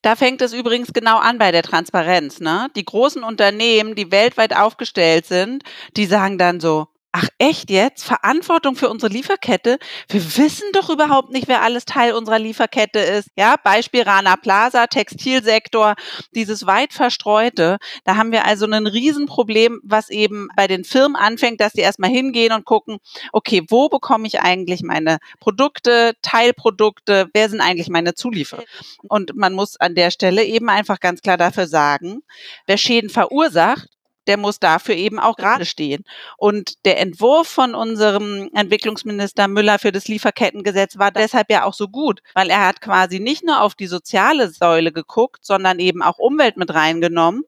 [0.00, 2.40] Da fängt es übrigens genau an bei der Transparenz.
[2.40, 2.68] Ne?
[2.74, 5.62] Die großen Unternehmen, die weltweit aufgestellt sind,
[5.94, 8.04] die sagen dann so, Ach echt jetzt?
[8.04, 9.78] Verantwortung für unsere Lieferkette?
[10.10, 13.30] Wir wissen doch überhaupt nicht, wer alles Teil unserer Lieferkette ist.
[13.34, 15.94] Ja, Beispiel Rana Plaza, Textilsektor,
[16.34, 17.78] dieses weit verstreute.
[18.04, 22.10] Da haben wir also ein Riesenproblem, was eben bei den Firmen anfängt, dass die erstmal
[22.10, 22.98] hingehen und gucken,
[23.32, 28.64] okay, wo bekomme ich eigentlich meine Produkte, Teilprodukte, wer sind eigentlich meine Zulieferer?
[29.08, 32.20] Und man muss an der Stelle eben einfach ganz klar dafür sagen,
[32.66, 33.88] wer Schäden verursacht,
[34.28, 36.04] der muss dafür eben auch gerade stehen.
[36.36, 41.88] Und der Entwurf von unserem Entwicklungsminister Müller für das Lieferkettengesetz war deshalb ja auch so
[41.88, 46.18] gut, weil er hat quasi nicht nur auf die soziale Säule geguckt, sondern eben auch
[46.18, 47.42] Umwelt mit reingenommen.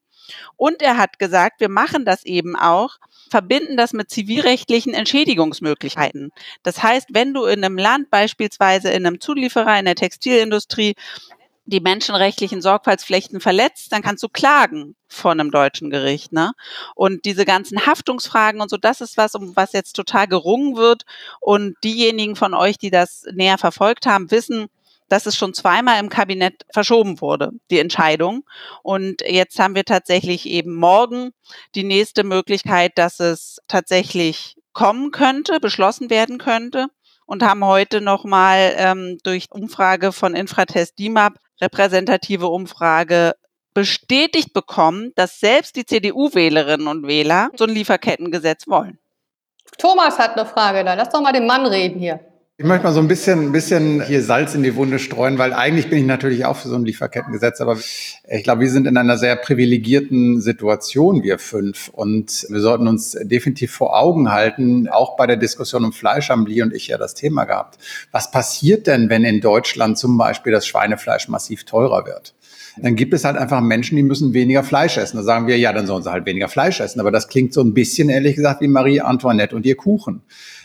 [0.57, 2.97] Und er hat gesagt, wir machen das eben auch,
[3.31, 6.31] verbinden das mit zivilrechtlichen Entschädigungsmöglichkeiten.
[6.63, 10.95] Das heißt, wenn du in einem Land, beispielsweise in einem Zulieferer in der Textilindustrie,
[11.65, 16.33] die menschenrechtlichen Sorgfaltspflichten verletzt, dann kannst du klagen vor einem deutschen Gericht.
[16.33, 16.53] Ne?
[16.95, 21.05] Und diese ganzen Haftungsfragen und so, das ist was, um was jetzt total gerungen wird.
[21.41, 24.67] Und diejenigen von euch, die das näher verfolgt haben, wissen,
[25.09, 28.45] dass es schon zweimal im Kabinett verschoben wurde, die Entscheidung.
[28.83, 31.33] Und jetzt haben wir tatsächlich eben morgen
[31.75, 36.87] die nächste Möglichkeit, dass es tatsächlich kommen könnte, beschlossen werden könnte
[37.27, 43.35] und haben heute nochmal ähm, durch Umfrage von Infratest DIMAP repräsentative Umfrage
[43.75, 48.99] bestätigt bekommen, dass selbst die CDU-Wählerinnen und Wähler so ein Lieferkettengesetz wollen.
[49.79, 50.95] Thomas hat eine Frage da.
[50.95, 52.21] Lass doch mal den Mann reden hier.
[52.61, 55.55] Ich möchte mal so ein bisschen, ein bisschen hier Salz in die Wunde streuen, weil
[55.55, 57.79] eigentlich bin ich natürlich auch für so ein Lieferkettengesetz, aber
[58.29, 61.89] ich glaube, wir sind in einer sehr privilegierten Situation, wir fünf.
[61.89, 66.45] Und wir sollten uns definitiv vor Augen halten, auch bei der Diskussion um Fleisch haben
[66.45, 67.79] Lee und ich ja das Thema gehabt.
[68.13, 72.35] Was passiert denn, wenn in Deutschland zum Beispiel das Schweinefleisch massiv teurer wird?
[72.83, 75.17] dann gibt es halt einfach Menschen, die müssen weniger Fleisch essen.
[75.17, 77.01] Da sagen wir, ja, dann sollen sie halt weniger Fleisch essen.
[77.01, 80.23] Aber das klingt so ein bisschen, ehrlich gesagt, wie Marie Antoinette und ihr Kuchen.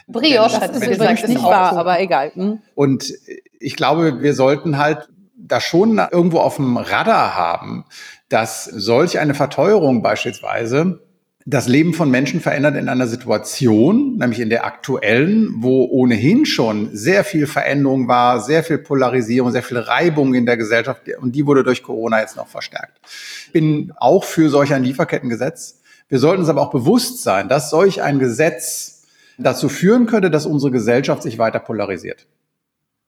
[0.07, 1.79] Brioche hat mir gesagt, nicht wahr, so.
[1.79, 2.31] aber egal.
[2.33, 2.59] Hm?
[2.75, 3.13] Und
[3.59, 7.85] ich glaube, wir sollten halt da schon irgendwo auf dem Radar haben,
[8.29, 11.01] dass solch eine Verteuerung beispielsweise
[11.47, 16.89] das Leben von Menschen verändert in einer Situation, nämlich in der aktuellen, wo ohnehin schon
[16.95, 21.45] sehr viel Veränderung war, sehr viel Polarisierung, sehr viel Reibung in der Gesellschaft und die
[21.45, 22.99] wurde durch Corona jetzt noch verstärkt.
[23.45, 25.81] Ich bin auch für solch ein Lieferkettengesetz.
[26.09, 28.94] Wir sollten uns aber auch bewusst sein, dass solch ein Gesetz
[29.37, 32.27] dazu führen könnte, dass unsere Gesellschaft sich weiter polarisiert.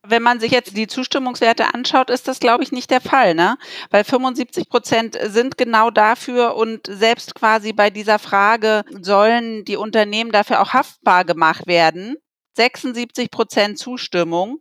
[0.09, 3.57] Wenn man sich jetzt die Zustimmungswerte anschaut, ist das, glaube ich, nicht der Fall, ne?
[3.89, 10.31] Weil 75 Prozent sind genau dafür und selbst quasi bei dieser Frage, sollen die Unternehmen
[10.31, 12.15] dafür auch haftbar gemacht werden?
[12.55, 14.59] 76 Prozent Zustimmung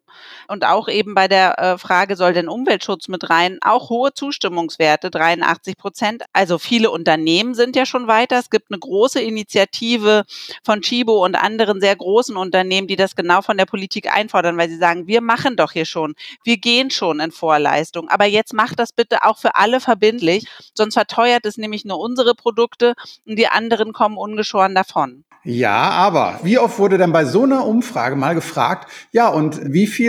[0.48, 5.11] und auch eben bei der äh, Frage, soll denn Umweltschutz mit rein, auch hohe Zustimmungswerte,
[5.11, 6.22] 83 Prozent.
[6.33, 8.38] Also viele Unternehmen sind ja schon weiter.
[8.38, 10.24] Es gibt eine große Initiative
[10.64, 14.68] von Chibo und anderen sehr großen Unternehmen, die das genau von der Politik einfordern, weil
[14.68, 18.09] sie sagen, wir machen doch hier schon, wir gehen schon in Vorleistung.
[18.09, 22.35] Aber jetzt macht das bitte auch für alle verbindlich, sonst verteuert es nämlich nur unsere
[22.35, 22.94] Produkte
[23.26, 25.24] und die anderen kommen ungeschoren davon.
[25.48, 29.87] Ja, aber wie oft wurde denn bei so einer Umfrage mal gefragt, ja, und wie
[29.87, 30.05] viel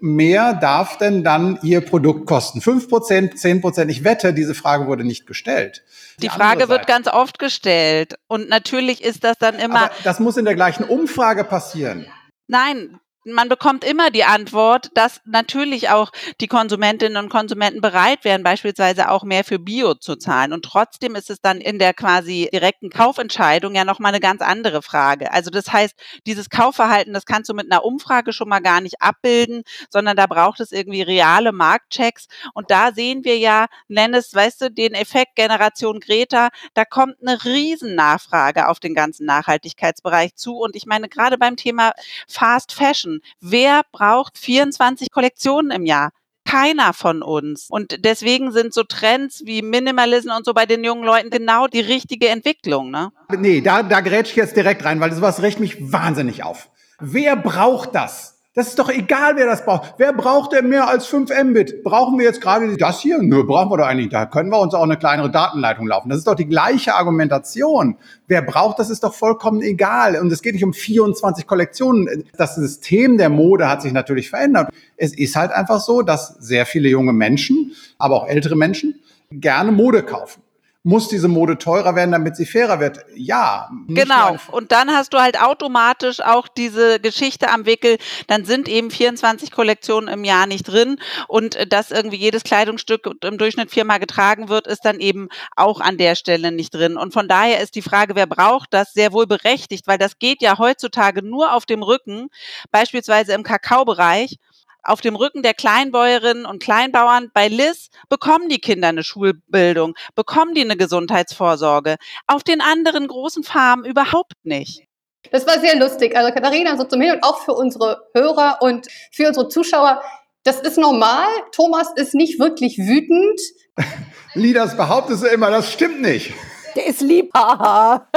[0.00, 2.60] mehr darf denn dann Ihr Produkt kosten?
[2.60, 3.90] Fünf Prozent, zehn Prozent?
[3.90, 5.82] Ich wette, diese Frage wurde nicht gestellt.
[6.18, 8.14] Die, Die Frage wird ganz oft gestellt.
[8.28, 9.84] Und natürlich ist das dann immer.
[9.84, 12.06] Aber das muss in der gleichen Umfrage passieren.
[12.48, 18.42] Nein, man bekommt immer die Antwort, dass natürlich auch die Konsumentinnen und Konsumenten bereit wären,
[18.42, 20.52] beispielsweise auch mehr für Bio zu zahlen.
[20.52, 24.80] Und trotzdem ist es dann in der quasi direkten Kaufentscheidung ja nochmal eine ganz andere
[24.82, 25.32] Frage.
[25.32, 25.94] Also das heißt,
[26.26, 30.26] dieses Kaufverhalten, das kannst du mit einer Umfrage schon mal gar nicht abbilden, sondern da
[30.26, 32.28] braucht es irgendwie reale Marktchecks.
[32.54, 37.16] Und da sehen wir ja, nenn es, weißt du, den Effekt Generation Greta, da kommt
[37.20, 40.58] eine Riesennachfrage auf den ganzen Nachhaltigkeitsbereich zu.
[40.58, 41.92] Und ich meine, gerade beim Thema
[42.28, 46.10] Fast Fashion, wer braucht 24 Kollektionen im Jahr?
[46.46, 47.66] keiner von uns.
[47.68, 51.80] Und deswegen sind so Trends wie Minimalism und so bei den jungen Leuten genau die
[51.80, 52.90] richtige Entwicklung.
[52.90, 53.10] Ne?
[53.36, 56.70] Nee, da, da grätsch ich jetzt direkt rein, weil sowas regt mich wahnsinnig auf.
[56.98, 58.35] Wer braucht das?
[58.56, 59.96] Das ist doch egal, wer das braucht.
[59.98, 61.84] Wer braucht denn mehr als 5 Mbit?
[61.84, 63.18] Brauchen wir jetzt gerade das hier?
[63.20, 64.08] Nö, brauchen wir doch eigentlich.
[64.08, 66.08] Da können wir uns auch eine kleinere Datenleitung laufen.
[66.08, 67.98] Das ist doch die gleiche Argumentation.
[68.28, 70.18] Wer braucht, das ist doch vollkommen egal.
[70.18, 72.24] Und es geht nicht um 24 Kollektionen.
[72.38, 74.70] Das System der Mode hat sich natürlich verändert.
[74.96, 78.94] Es ist halt einfach so, dass sehr viele junge Menschen, aber auch ältere Menschen
[79.30, 80.45] gerne Mode kaufen.
[80.86, 83.00] Muss diese Mode teurer werden, damit sie fairer wird?
[83.16, 83.68] Ja.
[83.88, 84.36] Genau.
[84.52, 87.98] Und dann hast du halt automatisch auch diese Geschichte am Wickel.
[88.28, 91.00] Dann sind eben 24 Kollektionen im Jahr nicht drin.
[91.26, 95.80] Und äh, dass irgendwie jedes Kleidungsstück im Durchschnitt viermal getragen wird, ist dann eben auch
[95.80, 96.96] an der Stelle nicht drin.
[96.96, 100.40] Und von daher ist die Frage, wer braucht das, sehr wohl berechtigt, weil das geht
[100.40, 102.28] ja heutzutage nur auf dem Rücken,
[102.70, 104.38] beispielsweise im Kakaobereich
[104.86, 110.54] auf dem Rücken der Kleinbäuerinnen und Kleinbauern bei Liz bekommen die Kinder eine Schulbildung, bekommen
[110.54, 111.96] die eine Gesundheitsvorsorge.
[112.26, 114.86] Auf den anderen großen Farmen überhaupt nicht.
[115.32, 116.16] Das war sehr lustig.
[116.16, 120.02] Also Katharina, so zum Hin und auch für unsere Hörer und für unsere Zuschauer.
[120.44, 121.26] Das ist normal.
[121.52, 123.40] Thomas ist nicht wirklich wütend.
[124.34, 126.32] Lidas behauptet sie immer, das stimmt nicht.
[126.76, 127.30] Der ist lieb.
[127.34, 128.08] Haha.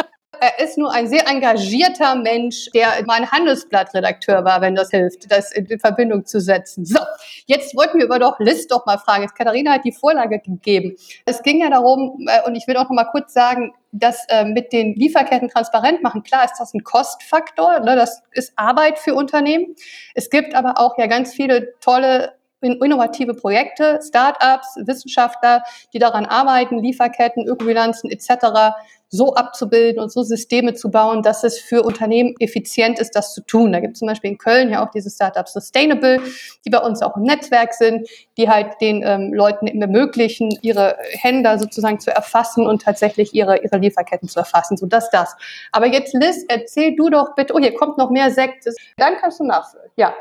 [0.41, 5.51] Er ist nur ein sehr engagierter Mensch, der mein Handelsblattredakteur war, wenn das hilft, das
[5.51, 6.85] in Verbindung zu setzen.
[6.85, 6.99] So,
[7.45, 9.23] jetzt wollten wir über doch List doch mal fragen.
[9.23, 10.95] Jetzt Katharina hat die Vorlage gegeben.
[11.25, 14.45] Es ging ja darum, äh, und ich will auch noch mal kurz sagen, dass äh,
[14.45, 19.15] mit den Lieferketten transparent machen, klar ist das ein Kostfaktor, ne, das ist Arbeit für
[19.15, 19.75] Unternehmen.
[20.13, 26.79] Es gibt aber auch ja ganz viele tolle innovative Projekte, Startups, Wissenschaftler, die daran arbeiten,
[26.79, 28.75] Lieferketten, Ökobilanzen etc
[29.09, 33.41] so abzubilden und so Systeme zu bauen, dass es für Unternehmen effizient ist, das zu
[33.41, 33.71] tun.
[33.73, 36.21] Da gibt es zum Beispiel in Köln ja auch diese Startups Sustainable,
[36.63, 41.57] die bei uns auch im Netzwerk sind, die halt den ähm, Leuten ermöglichen, ihre Händler
[41.57, 44.77] sozusagen zu erfassen und tatsächlich ihre, ihre Lieferketten zu erfassen.
[44.77, 45.35] So das, das.
[45.71, 48.65] Aber jetzt Liz, erzähl du doch bitte, oh, hier kommt noch mehr Sekt.
[48.97, 49.89] Dann kannst du nachfüllen.
[49.95, 50.13] Ja.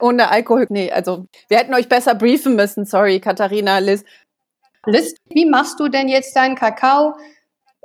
[0.00, 2.84] Ohne Alkohol, nee, also wir hätten euch besser briefen müssen.
[2.84, 4.04] Sorry, Katharina, Liz.
[4.86, 7.16] Liz, wie machst du denn jetzt deinen Kakao?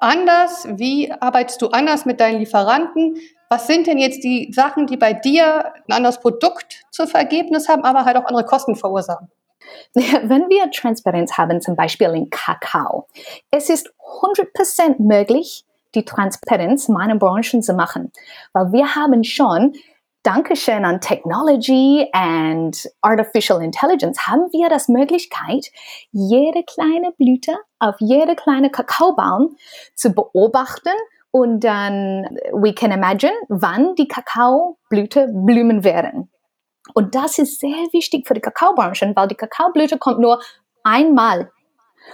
[0.02, 0.68] Anders?
[0.70, 3.18] Wie arbeitest du anders mit deinen Lieferanten?
[3.50, 7.84] Was sind denn jetzt die Sachen, die bei dir ein anderes Produkt zur Ergebnis haben,
[7.84, 9.30] aber halt auch andere Kosten verursachen?
[9.94, 13.08] Wenn wir Transparenz haben, zum Beispiel in Kakao,
[13.52, 18.12] es ist 100% möglich, die Transparenz meiner Branchen zu machen,
[18.54, 19.74] weil wir haben schon
[20.24, 25.72] Dankeschön an Technology and Artificial Intelligence haben wir das Möglichkeit,
[26.12, 29.58] jede kleine Blüte auf jede kleine Kakaobaum
[29.96, 30.94] zu beobachten
[31.32, 36.30] und dann we can imagine, wann die Kakaoblüte blühen werden.
[36.94, 40.40] Und das ist sehr wichtig für die Kakaobranche, weil die Kakaoblüte kommt nur
[40.84, 41.50] einmal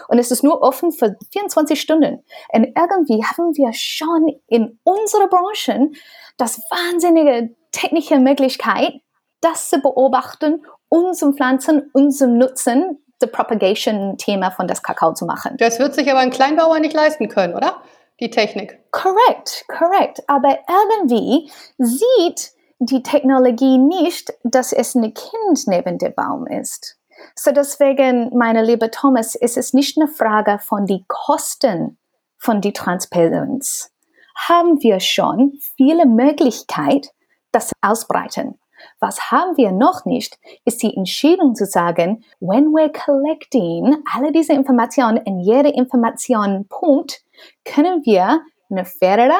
[0.08, 2.24] und es ist nur offen für 24 Stunden.
[2.54, 5.91] Und irgendwie haben wir schon in unserer Branche
[6.38, 8.94] das wahnsinnige technische Möglichkeit,
[9.42, 15.58] das zu beobachten, unseren Pflanzen, unserem Nutzen, das Propagation-Thema von das Kakao zu machen.
[15.58, 17.82] Das wird sich aber ein Kleinbauer nicht leisten können, oder?
[18.20, 18.80] Die Technik.
[18.92, 20.24] Correct, correct.
[20.28, 26.98] Aber irgendwie sieht die Technologie nicht, dass es ein Kind neben dem Baum ist.
[27.36, 31.98] So deswegen, meine liebe Thomas, ist es nicht eine Frage von die Kosten
[32.38, 33.92] von die Transparenz.
[34.36, 37.10] Haben wir schon viele Möglichkeiten,
[37.52, 38.60] das ausbreiten.
[39.00, 44.54] Was haben wir noch nicht, ist die Entscheidung zu sagen, when we're collecting alle diese
[44.54, 47.24] Informationen in jede Information Punkt,
[47.66, 49.38] können wir eine fairere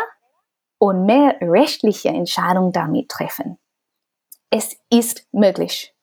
[0.80, 3.58] und mehr rechtliche Entscheidung damit treffen.
[4.50, 5.93] Es ist möglich.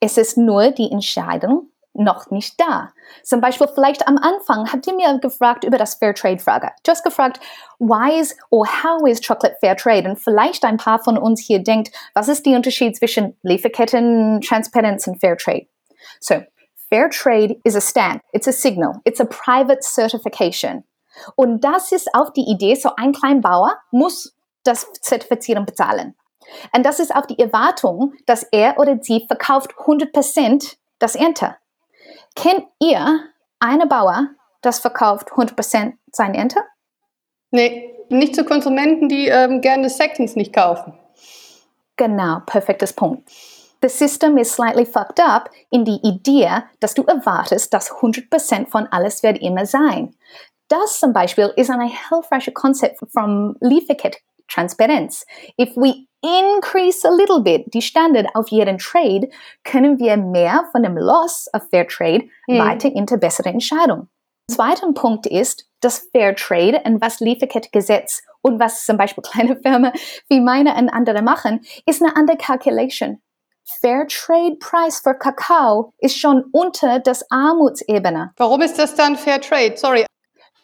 [0.00, 2.92] Es ist nur die Entscheidung noch nicht da.
[3.22, 6.70] Zum Beispiel vielleicht am Anfang habt ihr mir gefragt über das Fairtrade-Frage.
[6.84, 7.40] Du hast gefragt,
[7.78, 10.08] why is or how is chocolate Fairtrade?
[10.08, 15.06] Und vielleicht ein paar von uns hier denkt, was ist der Unterschied zwischen Lieferketten, Transparenz
[15.06, 15.66] und Fairtrade?
[16.20, 16.42] So,
[16.88, 20.84] Fairtrade is a stamp, it's a signal, it's a private certification.
[21.36, 26.14] Und das ist auch die Idee, so ein Kleinbauer muss das Zertifizieren bezahlen.
[26.74, 31.56] Und das ist auch die Erwartung, dass er oder sie verkauft 100% das Ernte.
[32.34, 33.20] Kennt ihr
[33.60, 34.28] eine Bauer,
[34.62, 36.60] das verkauft 100% sein Ernte?
[37.50, 40.94] Nee, nicht zu Konsumenten, die ähm, gerne Seconds nicht kaufen.
[41.96, 43.28] Genau, perfektes Punkt.
[43.82, 48.86] The system is slightly fucked up in die Idee, dass du erwartest, dass 100% von
[48.86, 50.14] alles wird immer sein.
[50.68, 54.18] Das zum Beispiel ist ein hilfreicher Konzept vom Lieferkette
[54.48, 55.26] Transparenz.
[55.60, 59.28] If we increase a little bit die Standard auf jeden Trade,
[59.64, 62.58] können wir mehr von dem Loss of Fair Trade mhm.
[62.58, 64.08] weiter in die bessere Entscheidung.
[64.50, 69.92] Zweiter Punkt ist, dass Fair Trade und was Lieferkettengesetz und was zum Beispiel kleine Firmen
[70.28, 73.20] wie meine und andere machen, ist eine andere Calculation.
[73.64, 78.32] Fair Trade Preis für Kakao ist schon unter das Armutsebene.
[78.36, 79.76] Warum ist das dann Fair Trade?
[79.76, 80.04] Sorry.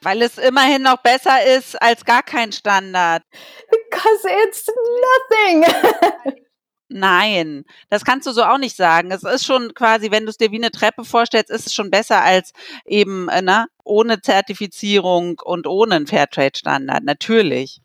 [0.03, 3.23] Weil es immerhin noch besser ist als gar kein Standard.
[3.71, 5.65] Because it's nothing.
[6.91, 9.11] Nein, das kannst du so auch nicht sagen.
[9.11, 11.91] Es ist schon quasi, wenn du es dir wie eine Treppe vorstellst, ist es schon
[11.91, 12.53] besser als
[12.87, 17.05] eben äh, ne, ohne Zertifizierung und ohne einen Fairtrade-Standard.
[17.05, 17.81] Natürlich.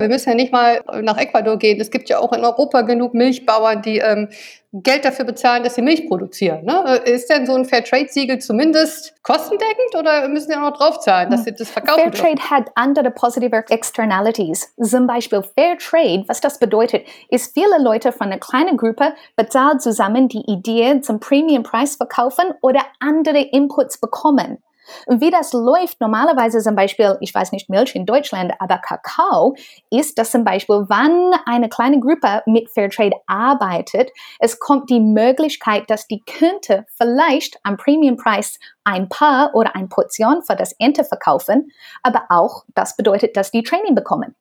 [0.00, 1.80] Wir müssen ja nicht mal nach Ecuador gehen.
[1.80, 4.28] Es gibt ja auch in Europa genug Milchbauern, die ähm,
[4.72, 6.64] Geld dafür bezahlen, dass sie Milch produzieren.
[6.64, 7.00] Ne?
[7.04, 11.52] Ist denn so ein Fairtrade-Siegel zumindest kostendeckend oder müssen sie auch noch draufzahlen, dass sie
[11.52, 12.12] das verkaufen?
[12.12, 14.72] Fairtrade hat andere positive Externalities.
[14.80, 20.28] Zum Beispiel Fairtrade, was das bedeutet, ist viele Leute von einer kleinen Gruppe bezahlt zusammen
[20.28, 24.62] die Idee zum Premium-Preis verkaufen oder andere Inputs bekommen.
[25.06, 29.54] Und wie das läuft, normalerweise zum Beispiel, ich weiß nicht Milch in Deutschland, aber Kakao,
[29.90, 35.88] ist das zum Beispiel, wann eine kleine Gruppe mit Fairtrade arbeitet, es kommt die Möglichkeit,
[35.88, 41.70] dass die könnte vielleicht am Premiumpreis ein Paar oder eine Portion für das Ente verkaufen,
[42.02, 44.34] aber auch das bedeutet, dass die Training bekommen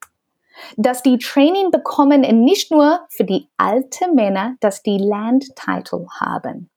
[0.76, 6.70] dass die Training bekommen nicht nur für die alten Männer, dass die Land Title haben.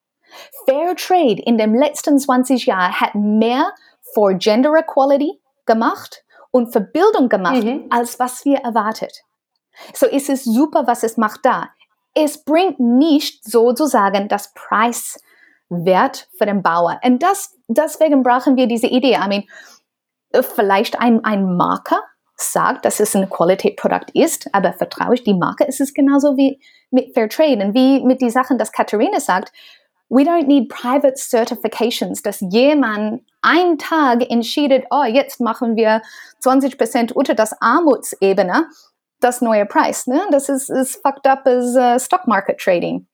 [0.66, 3.72] Fair Trade in den letzten 20 Jahren hat mehr
[4.14, 7.86] for Gender Equality gemacht und für Bildung gemacht, mhm.
[7.90, 9.22] als was wir erwartet.
[9.94, 11.68] So ist es super, was es macht da.
[12.14, 17.00] Es bringt nicht sozusagen das Preiswert für den Bauer.
[17.04, 19.14] Und das, deswegen brauchen wir diese Idee.
[19.14, 19.44] I mean,
[20.42, 22.02] vielleicht ein, ein Marker
[22.36, 26.60] sagt, dass es ein Qualitätsprodukt ist, aber vertraue ich die Marke, ist es genauso wie
[26.90, 29.52] mit Fair Trade und wie mit den Sachen, dass Katharina sagt,
[30.10, 36.02] we don't need private certifications, dass jemand einen Tag entscheidet, oh, jetzt machen wir
[36.40, 38.68] 20 Prozent unter das Armutsebene,
[39.20, 40.06] das neue Preis.
[40.06, 40.20] Ne?
[40.30, 43.06] Das ist, ist fucked up as uh, Stock Market Trading.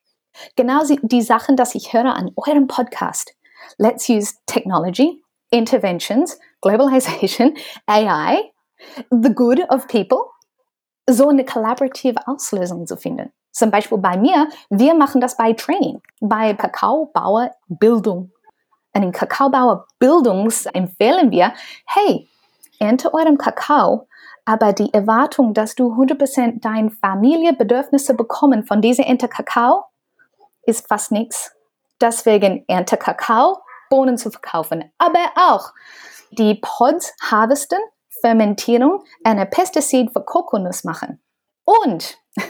[0.57, 3.35] Genau die Sachen, dass ich höre an eurem Podcast.
[3.79, 7.55] Let's use technology, interventions, globalization,
[7.87, 8.51] AI,
[9.11, 10.31] the good of people,
[11.09, 13.33] so eine kollaborative Auslösung zu finden.
[13.57, 18.31] Zum Beispiel bei mir, wir machen das bei Training, bei Kakaobauerbildung.
[18.93, 21.55] Und in Kakaobauerbildung empfehlen wir,
[21.87, 22.29] hey,
[22.79, 24.09] ernte eurem Kakao,
[24.45, 29.85] aber die Erwartung, dass du 100% deine Familienbedürfnisse bekommen von dieser Ente Kakao,
[30.67, 31.57] ist fast nichts.
[31.99, 35.73] Deswegen ernte Kakao, Bohnen zu verkaufen, aber auch
[36.31, 37.79] die Pods harvesten,
[38.21, 41.23] Fermentierung, eine Pestizid für Kokosnuss machen.
[41.65, 42.19] Und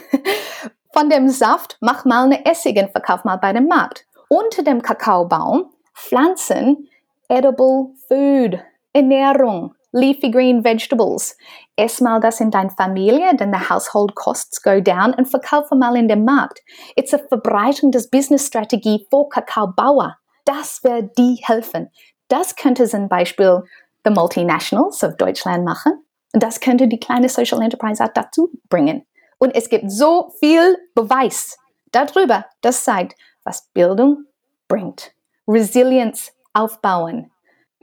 [0.93, 4.05] Von dem Saft mach mal eine Essigen, verkauf mal bei dem Markt.
[4.29, 6.87] Unter dem Kakaobaum pflanzen
[7.29, 8.59] edible food,
[8.93, 11.37] Ernährung, leafy green vegetables.
[11.75, 15.95] Ess mal das in deiner Familie, denn the household costs go down und verkaufe mal
[15.95, 16.61] in dem Markt.
[16.95, 20.17] It's a Verbreitung des Business-Strategie für Kakaobauer.
[20.45, 21.91] Das wird die helfen.
[22.29, 23.63] Das könnte zum Beispiel
[24.05, 26.03] the Multinationals of Deutschland machen.
[26.33, 29.05] Und das könnte die kleine Social Enterprise auch dazu bringen.
[29.37, 31.57] Und es gibt so viel Beweis
[31.91, 34.25] darüber, das zeigt, was Bildung
[34.67, 35.11] bringt.
[35.47, 37.31] Resilience aufbauen.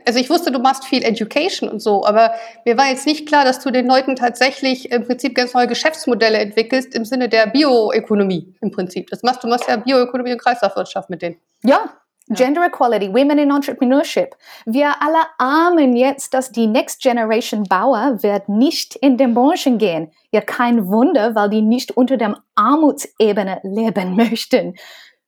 [0.07, 3.43] Also ich wusste, du machst viel Education und so, aber mir war jetzt nicht klar,
[3.43, 8.53] dass du den Leuten tatsächlich im Prinzip ganz neue Geschäftsmodelle entwickelst im Sinne der Bioökonomie
[8.61, 9.09] im Prinzip.
[9.09, 11.37] Das machst du machst ja Bioökonomie und Kreislaufwirtschaft mit denen.
[11.63, 11.95] Ja,
[12.29, 14.35] Gender Equality, Women in Entrepreneurship.
[14.65, 20.11] Wir alle ahnen jetzt, dass die Next Generation Bauer wird nicht in den Branchen gehen.
[20.31, 24.73] Ja, kein Wunder, weil die nicht unter der Armutsebene leben möchten.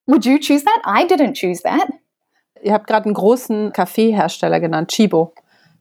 [0.08, 0.82] Would you choose that?
[0.86, 1.88] I didn't choose that.
[2.64, 5.34] Ihr habt gerade einen großen Kaffeehersteller genannt, Chibo.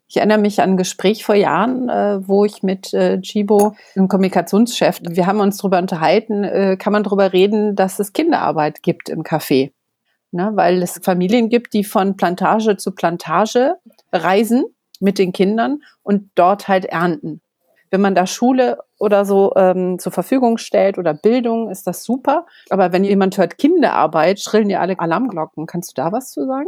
[0.09, 4.09] Ich erinnere mich an ein Gespräch vor Jahren, äh, wo ich mit äh, Chibo, einem
[4.09, 9.09] Kommunikationschef, wir haben uns darüber unterhalten, äh, kann man darüber reden, dass es Kinderarbeit gibt
[9.09, 9.72] im Café
[10.37, 10.53] ne?
[10.55, 13.76] weil es Familien gibt, die von Plantage zu Plantage
[14.12, 14.64] reisen
[15.01, 17.41] mit den Kindern und dort halt ernten.
[17.91, 22.47] wenn man da Schule oder so ähm, zur Verfügung stellt oder Bildung, ist das super.
[22.68, 25.66] Aber wenn jemand hört Kinderarbeit, schrillen ja alle Alarmglocken.
[25.66, 26.66] Kannst du da was zu sagen?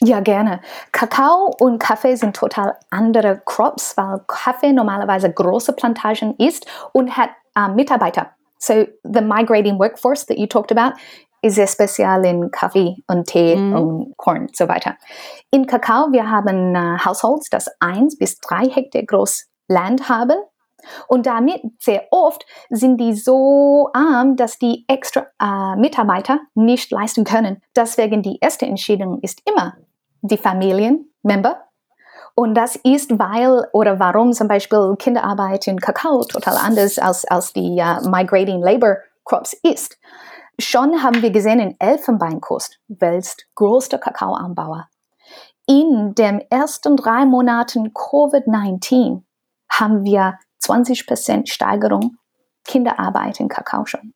[0.00, 0.60] Ja, gerne.
[0.90, 7.30] Kakao und Kaffee sind total andere Crops, weil Kaffee normalerweise große Plantagen ist und hat
[7.54, 8.30] äh, Mitarbeiter.
[8.58, 10.96] So the migrating workforce that you talked about
[11.50, 13.74] sehr speziell in Kaffee und Tee mhm.
[13.74, 14.96] und Korn und so weiter.
[15.50, 20.36] In Kakao, wir haben äh, Households, das eins bis drei Hektar groß Land haben.
[21.06, 27.24] Und damit sehr oft sind die so arm, dass die extra äh, Mitarbeiter nicht leisten
[27.24, 27.62] können.
[27.76, 29.74] Deswegen die erste Entscheidung ist immer
[30.22, 31.62] die Familienmember.
[32.34, 37.52] Und das ist, weil oder warum zum Beispiel Kinderarbeit in Kakao total anders als, als
[37.52, 39.98] die uh, Migrating Labor Crops ist.
[40.62, 44.88] Schon haben wir gesehen in Elfenbeinkust, Wels größter Kakaoanbauer.
[45.66, 49.22] In den ersten drei Monaten Covid-19
[49.68, 52.16] haben wir 20% Steigerung
[52.64, 54.14] Kinderarbeit in Kakao schon.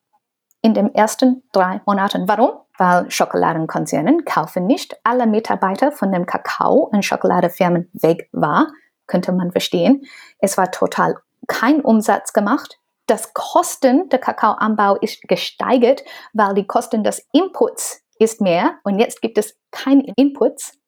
[0.63, 2.29] In den ersten drei Monaten.
[2.29, 2.51] Warum?
[2.79, 8.69] Weil Schokoladenkonzernen kaufen nicht alle Mitarbeiter von dem Kakao- und Schokoladefirmen weg war,
[9.09, 10.05] könnte man verstehen.
[10.39, 11.17] Es war total
[11.49, 12.79] kein Umsatz gemacht.
[13.07, 16.03] Das Kosten der Kakaoanbau ist gesteigert,
[16.33, 20.79] weil die Kosten des Inputs ist mehr und jetzt gibt es keine Inputs.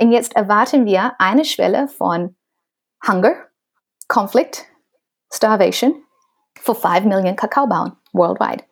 [0.00, 2.36] Und jetzt erwarten wir eine Schwelle von
[3.06, 3.34] Hunger,
[4.08, 4.64] Conflict,
[5.32, 6.02] Starvation
[6.60, 8.64] für 5 Millionen Kakaobauern worldwide.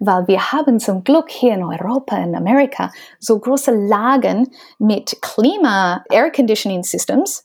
[0.00, 6.04] Weil wir haben zum Glück hier in Europa, in Amerika, so große Lagen mit Klima,
[6.10, 7.44] Air Conditioning Systems,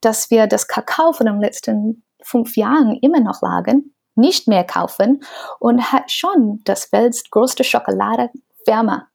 [0.00, 5.22] dass wir das Kakao von den letzten fünf Jahren immer noch lagen, nicht mehr kaufen
[5.58, 9.08] und hat schon das weltgrößte Schokoladefirma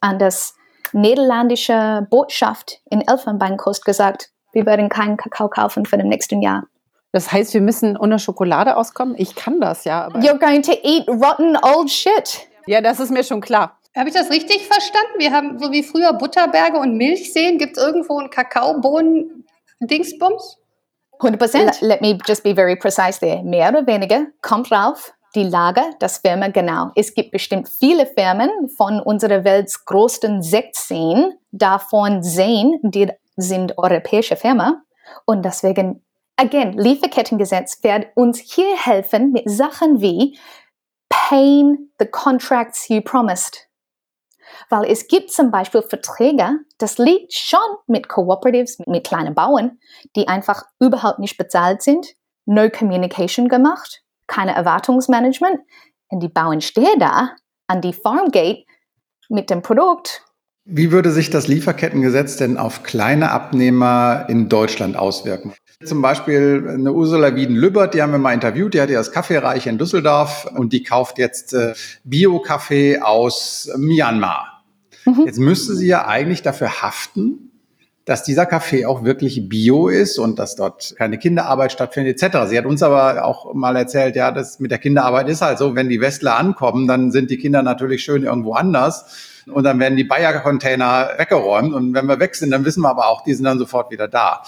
[0.00, 0.54] an das
[0.92, 6.64] niederländische Botschaft in Elfenbeinkust gesagt, wir werden keinen Kakao kaufen für den nächsten Jahr.
[7.12, 9.14] Das heißt, wir müssen ohne Schokolade auskommen?
[9.18, 10.04] Ich kann das ja.
[10.04, 12.46] Aber You're going to eat rotten old shit.
[12.66, 13.78] Ja, das ist mir schon klar.
[13.96, 15.18] Habe ich das richtig verstanden?
[15.18, 17.58] Wir haben so wie früher Butterberge und Milchseen.
[17.58, 20.58] Gibt es irgendwo einen Kakaobohnen-Dingsbums?
[21.20, 21.82] 100%.
[21.82, 23.42] Let me just be very precise there.
[23.42, 26.90] Mehr oder weniger kommt drauf die Lage, das Firma genau.
[26.94, 34.36] Es gibt bestimmt viele Firmen von unserer Welt größten 16, davon 10, die sind europäische
[34.36, 34.82] Firmen.
[35.26, 36.02] Und deswegen
[36.36, 40.38] again, Lieferkettengesetz wird uns hier helfen mit Sachen wie
[41.08, 43.67] paying the contracts you promised.
[44.68, 49.78] Weil es gibt zum Beispiel Verträge, das liegt schon mit Cooperatives, mit, kleinen Bauern,
[50.16, 52.14] die einfach überhaupt nicht bezahlt sind,
[52.46, 55.60] no communication gemacht, keine Erwartungsmanagement
[56.08, 57.30] und die Bauern stehen da
[57.66, 58.64] an die Farmgate
[59.28, 60.22] mit dem Produkt
[60.70, 65.54] wie würde sich das Lieferkettengesetz denn auf kleine Abnehmer in Deutschland auswirken?
[65.84, 69.68] Zum Beispiel eine Ursula Wieden-Lübbert, die haben wir mal interviewt, die hat ja das Kaffeereich
[69.68, 74.64] in Düsseldorf und die kauft jetzt äh, Bio-Kaffee aus Myanmar.
[75.04, 75.22] Mhm.
[75.26, 77.52] Jetzt müsste sie ja eigentlich dafür haften,
[78.04, 82.48] dass dieser Kaffee auch wirklich bio ist und dass dort keine Kinderarbeit stattfindet etc.
[82.48, 85.76] Sie hat uns aber auch mal erzählt, ja, das mit der Kinderarbeit ist halt so,
[85.76, 89.96] wenn die Westler ankommen, dann sind die Kinder natürlich schön irgendwo anders und dann werden
[89.96, 93.44] die Bayer-Container weggeräumt und wenn wir weg sind, dann wissen wir aber auch, die sind
[93.44, 94.42] dann sofort wieder da.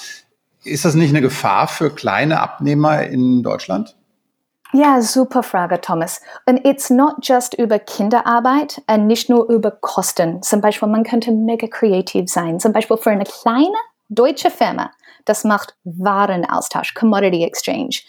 [0.64, 3.96] Ist das nicht eine Gefahr für kleine Abnehmer in Deutschland?
[4.72, 6.20] Ja, super Frage, Thomas.
[6.46, 10.42] Und it's not just über Kinderarbeit und nicht nur über Kosten.
[10.42, 12.60] Zum Beispiel, man könnte mega kreativ sein.
[12.60, 13.74] Zum Beispiel für eine kleine
[14.08, 14.90] deutsche Firma,
[15.24, 18.00] das macht Warenaustausch, Commodity Exchange.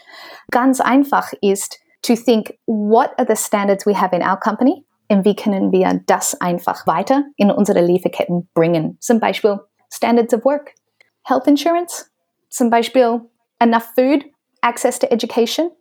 [0.51, 4.85] Ganz einfach ist to think, what are the standards we have in our company?
[5.11, 8.97] und wie können wir das einfach weiter in unsere Lieferketten bringen.
[9.01, 9.59] Zum Beispiel
[9.93, 10.73] Standards of Work,
[11.23, 12.09] Health Insurance,
[12.51, 13.21] zum Beispiel
[13.59, 14.25] enough food,
[14.61, 15.71] access to education.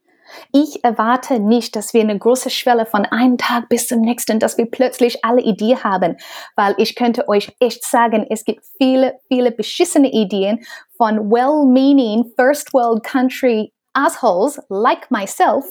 [0.52, 4.56] Ich erwarte nicht, dass wir eine große Schwelle von einem Tag bis zum nächsten, dass
[4.56, 6.16] wir plötzlich alle Ideen haben,
[6.54, 10.60] weil ich könnte euch echt sagen, es gibt viele, viele beschissene Ideen
[10.96, 15.64] von well-meaning First World Country assholes like myself,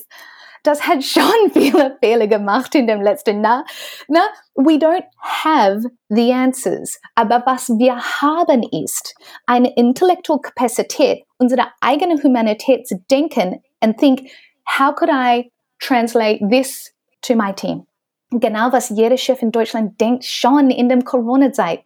[0.63, 3.65] das hat schon viele Fehler gemacht in dem letzten Jahr.
[4.07, 4.21] Na,
[4.55, 6.99] we don't have the answers.
[7.15, 14.29] Aber was wir haben ist eine intellektuelle Kapazität, unsere eigene Humanität zu denken and think,
[14.65, 16.91] how could I translate this
[17.21, 17.85] to my team?
[18.31, 21.79] Genau was jeder Chef in Deutschland denkt schon in dem Corona-Zeit.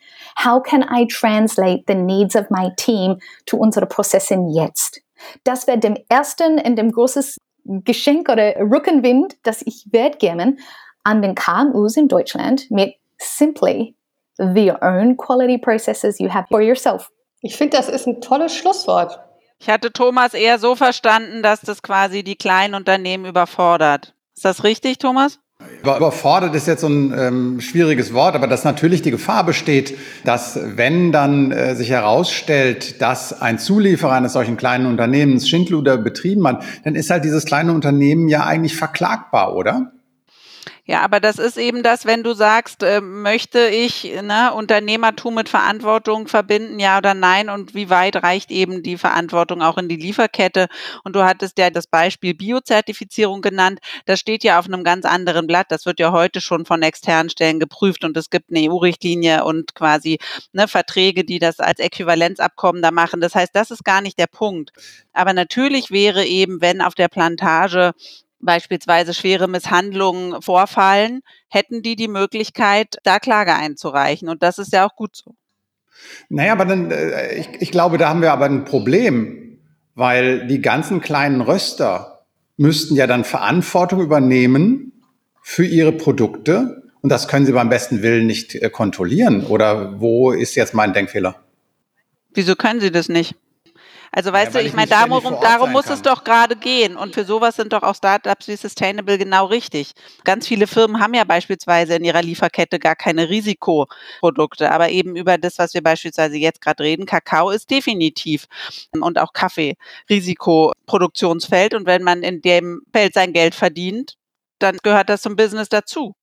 [0.43, 5.01] How can I translate the needs of my team to unsere Prozesse jetzt?
[5.45, 7.23] Das wäre dem ersten und dem großen
[7.65, 10.59] Geschenk oder Rückenwind, das ich werde geben
[11.03, 13.95] an den KMUs in Deutschland mit simply
[14.37, 17.09] the own quality processes you have for yourself.
[17.41, 19.19] Ich finde, das ist ein tolles Schlusswort.
[19.59, 24.13] Ich hatte Thomas eher so verstanden, dass das quasi die kleinen Unternehmen überfordert.
[24.35, 25.39] Ist das richtig, Thomas?
[25.81, 30.59] Überfordert ist jetzt so ein ähm, schwieriges Wort, aber dass natürlich die Gefahr besteht, dass
[30.63, 36.63] wenn dann äh, sich herausstellt, dass ein Zulieferer eines solchen kleinen Unternehmens Schindluder betrieben hat,
[36.83, 39.91] dann ist halt dieses kleine Unternehmen ja eigentlich verklagbar, oder?
[40.85, 45.47] Ja, aber das ist eben das, wenn du sagst, äh, möchte ich ne, Unternehmertum mit
[45.47, 47.49] Verantwortung verbinden, ja oder nein?
[47.49, 50.67] Und wie weit reicht eben die Verantwortung auch in die Lieferkette?
[51.05, 53.79] Und du hattest ja das Beispiel Biozertifizierung genannt.
[54.05, 55.67] Das steht ja auf einem ganz anderen Blatt.
[55.69, 59.75] Das wird ja heute schon von externen Stellen geprüft und es gibt eine EU-Richtlinie und
[59.75, 60.17] quasi
[60.51, 63.21] ne, Verträge, die das als Äquivalenzabkommen da machen.
[63.21, 64.73] Das heißt, das ist gar nicht der Punkt.
[65.13, 67.93] Aber natürlich wäre eben, wenn auf der Plantage
[68.45, 74.29] beispielsweise schwere Misshandlungen vorfallen, hätten die die Möglichkeit, da Klage einzureichen.
[74.29, 75.35] Und das ist ja auch gut so.
[76.29, 79.59] Naja, aber dann, äh, ich, ich glaube, da haben wir aber ein Problem,
[79.95, 82.25] weil die ganzen kleinen Röster
[82.57, 85.03] müssten ja dann Verantwortung übernehmen
[85.41, 86.83] für ihre Produkte.
[87.01, 89.45] Und das können sie beim besten Willen nicht äh, kontrollieren.
[89.45, 91.35] Oder wo ist jetzt mein Denkfehler?
[92.33, 93.35] Wieso können sie das nicht?
[94.15, 95.95] Also weißt ja, du, ich, ich meine, darum, darum muss kann.
[95.95, 96.95] es doch gerade gehen.
[96.95, 99.93] Und für sowas sind doch auch Startups wie Sustainable genau richtig.
[100.23, 105.39] Ganz viele Firmen haben ja beispielsweise in ihrer Lieferkette gar keine Risikoprodukte, aber eben über
[105.39, 108.45] das, was wir beispielsweise jetzt gerade reden, Kakao ist definitiv
[109.01, 111.73] und auch Kaffee Risikoproduktionsfeld.
[111.73, 114.17] Und wenn man in dem Feld sein Geld verdient,
[114.59, 116.13] dann gehört das zum Business dazu.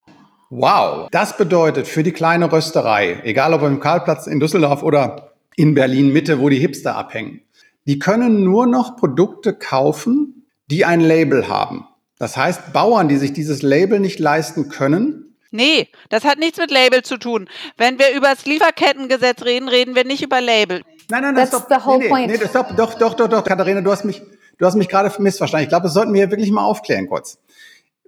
[0.49, 5.75] Wow, das bedeutet für die kleine Rösterei, egal ob im Karlplatz in Düsseldorf oder in
[5.75, 7.43] Berlin Mitte, wo die Hipster abhängen,
[7.87, 11.87] die können nur noch Produkte kaufen, die ein Label haben.
[12.19, 16.71] Das heißt, Bauern, die sich dieses Label nicht leisten können, Nee, das hat nichts mit
[16.71, 17.49] Label zu tun.
[17.77, 20.83] Wenn wir über das Lieferkettengesetz reden, reden wir nicht über Label.
[21.09, 21.67] Nein, nein, That's stopp.
[21.69, 22.29] the whole nee, point.
[22.29, 24.23] Nee, stopp, doch, doch, doch, doch, Katharina, du hast mich,
[24.59, 25.65] du hast mich gerade missverstanden.
[25.65, 27.39] Ich glaube, das sollten wir hier wirklich mal aufklären kurz.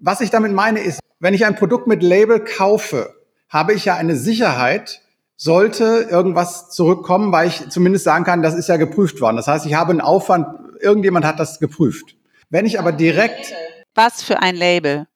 [0.01, 3.13] Was ich damit meine ist, wenn ich ein Produkt mit Label kaufe,
[3.49, 5.02] habe ich ja eine Sicherheit,
[5.43, 9.37] sollte irgendwas zurückkommen, weil ich zumindest sagen kann, das ist ja geprüft worden.
[9.37, 10.47] Das heißt, ich habe einen Aufwand,
[10.81, 12.15] irgendjemand hat das geprüft.
[12.49, 13.53] Wenn ich aber direkt.
[13.97, 15.09] Was für ein Label?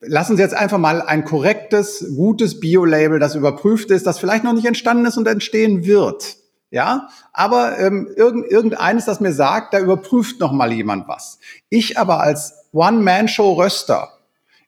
[0.00, 4.54] Lassen Sie jetzt einfach mal ein korrektes, gutes Bio-Label, das überprüft ist, das vielleicht noch
[4.54, 6.36] nicht entstanden ist und entstehen wird.
[6.72, 11.38] Ja, aber ähm, irgend, irgendeines, das mir sagt, da überprüft noch mal jemand was.
[11.68, 14.08] Ich aber als One-Man-Show-Röster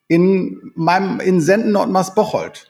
[0.07, 2.69] in meinem in Senden Nordmaß-Bocholt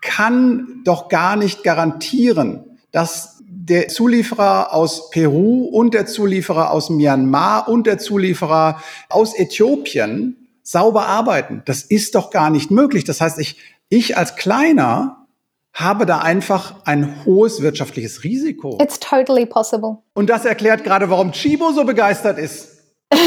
[0.00, 7.68] kann doch gar nicht garantieren, dass der Zulieferer aus Peru und der Zulieferer aus Myanmar
[7.68, 11.62] und der Zulieferer aus Äthiopien sauber arbeiten.
[11.64, 13.04] Das ist doch gar nicht möglich.
[13.04, 15.26] Das heißt, ich, ich als Kleiner
[15.72, 18.78] habe da einfach ein hohes wirtschaftliches Risiko.
[18.80, 19.98] It's totally possible.
[20.14, 22.78] Und das erklärt gerade, warum Chibo so begeistert ist.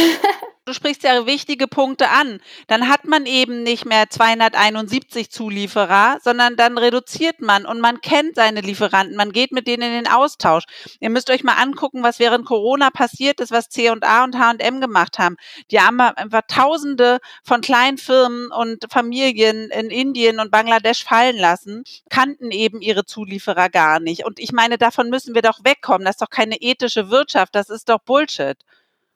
[0.72, 2.40] du sprichst ja wichtige Punkte an.
[2.68, 8.36] Dann hat man eben nicht mehr 271 Zulieferer, sondern dann reduziert man und man kennt
[8.36, 10.64] seine Lieferanten, man geht mit denen in den Austausch.
[11.00, 15.20] Ihr müsst euch mal angucken, was während Corona passiert ist, was C&A und H&M gemacht
[15.20, 15.36] haben.
[15.72, 21.84] Die haben einfach Tausende von kleinen Firmen und Familien in Indien und Bangladesch fallen lassen,
[22.10, 24.26] kannten eben ihre Zulieferer gar nicht.
[24.26, 26.06] Und ich meine, davon müssen wir doch wegkommen.
[26.06, 28.58] Das ist doch keine ethische Wirtschaft, das ist doch Bullshit.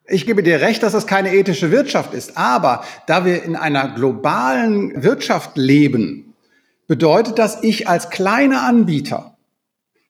[0.08, 2.38] Ich gebe dir recht, dass das keine ethische Wirtschaft ist.
[2.38, 6.36] Aber da wir in einer globalen Wirtschaft leben,
[6.88, 9.36] bedeutet das, ich als kleiner Anbieter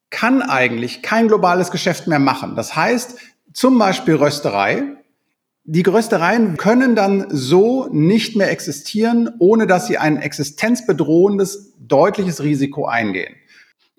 [0.10, 2.56] kann eigentlich kein globales Geschäft mehr machen.
[2.56, 3.18] Das heißt,
[3.54, 4.84] zum Beispiel Rösterei.
[5.64, 12.86] Die Röstereien können dann so nicht mehr existieren, ohne dass sie ein existenzbedrohendes, deutliches Risiko
[12.86, 13.34] eingehen.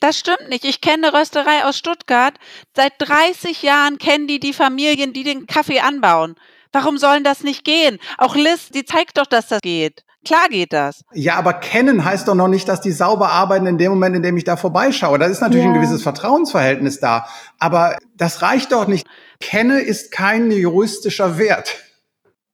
[0.00, 0.64] Das stimmt nicht.
[0.64, 2.34] Ich kenne eine Rösterei aus Stuttgart.
[2.74, 6.36] Seit 30 Jahren kennen die die Familien, die den Kaffee anbauen.
[6.72, 7.98] Warum sollen das nicht gehen?
[8.18, 10.04] Auch Liz, die zeigt doch, dass das geht.
[10.26, 11.04] Klar geht das.
[11.14, 14.22] Ja, aber kennen heißt doch noch nicht, dass die sauber arbeiten in dem Moment, in
[14.22, 15.18] dem ich da vorbeischaue.
[15.18, 15.70] Da ist natürlich ja.
[15.70, 17.26] ein gewisses Vertrauensverhältnis da.
[17.60, 19.06] Aber das reicht doch nicht.
[19.40, 21.76] Kenne ist kein juristischer Wert.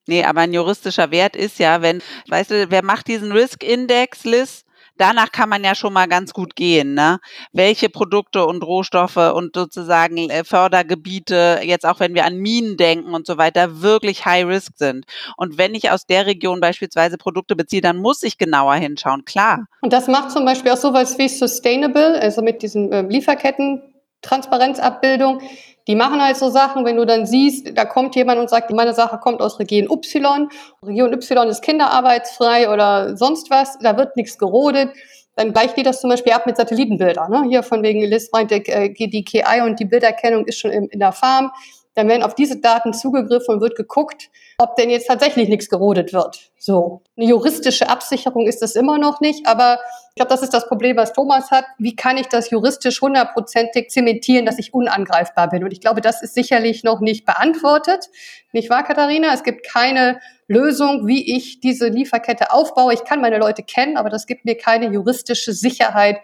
[0.07, 4.25] Nee, aber ein juristischer Wert ist ja, wenn, weißt du, wer macht diesen Risk Index,
[4.25, 4.65] Liz?
[5.03, 7.19] Danach kann man ja schon mal ganz gut gehen, ne?
[7.53, 13.13] welche Produkte und Rohstoffe und sozusagen äh, Fördergebiete, jetzt auch wenn wir an Minen denken
[13.13, 15.05] und so weiter, wirklich High Risk sind.
[15.37, 19.67] Und wenn ich aus der Region beispielsweise Produkte beziehe, dann muss ich genauer hinschauen, klar.
[19.81, 23.83] Und das macht zum Beispiel auch sowas wie Sustainable, also mit diesen äh, Lieferketten.
[24.23, 25.41] Transparenzabbildung.
[25.89, 28.95] Die machen halt so Sachen, wenn du dann siehst, da kommt jemand und sagt, meine
[28.95, 30.49] Sache kommt aus Region Y,
[30.85, 34.91] Region Y ist kinderarbeitsfrei oder sonst was, da wird nichts gerodet,
[35.35, 37.31] dann gleicht die das zum Beispiel ab mit Satellitenbildern.
[37.31, 37.45] Ne?
[37.49, 41.01] Hier von wegen Liz meinte, äh, die KI und die Bilderkennung ist schon in, in
[41.01, 41.51] der Farm.
[41.95, 46.13] Dann werden auf diese Daten zugegriffen und wird geguckt, ob denn jetzt tatsächlich nichts gerodet
[46.13, 46.51] wird.
[46.59, 47.03] So.
[47.17, 49.79] Eine juristische Absicherung ist das immer noch nicht, aber
[50.11, 51.65] ich glaube, das ist das Problem, was Thomas hat.
[51.79, 55.65] Wie kann ich das juristisch hundertprozentig zementieren, dass ich unangreifbar bin?
[55.65, 58.09] Und ich glaube, das ist sicherlich noch nicht beantwortet.
[58.53, 59.33] Nicht wahr, Katharina?
[59.35, 62.95] Es gibt keine Lösung, wie ich diese Lieferkette aufbaue.
[62.95, 66.19] Ich kann meine Leute kennen, aber das gibt mir keine juristische Sicherheit,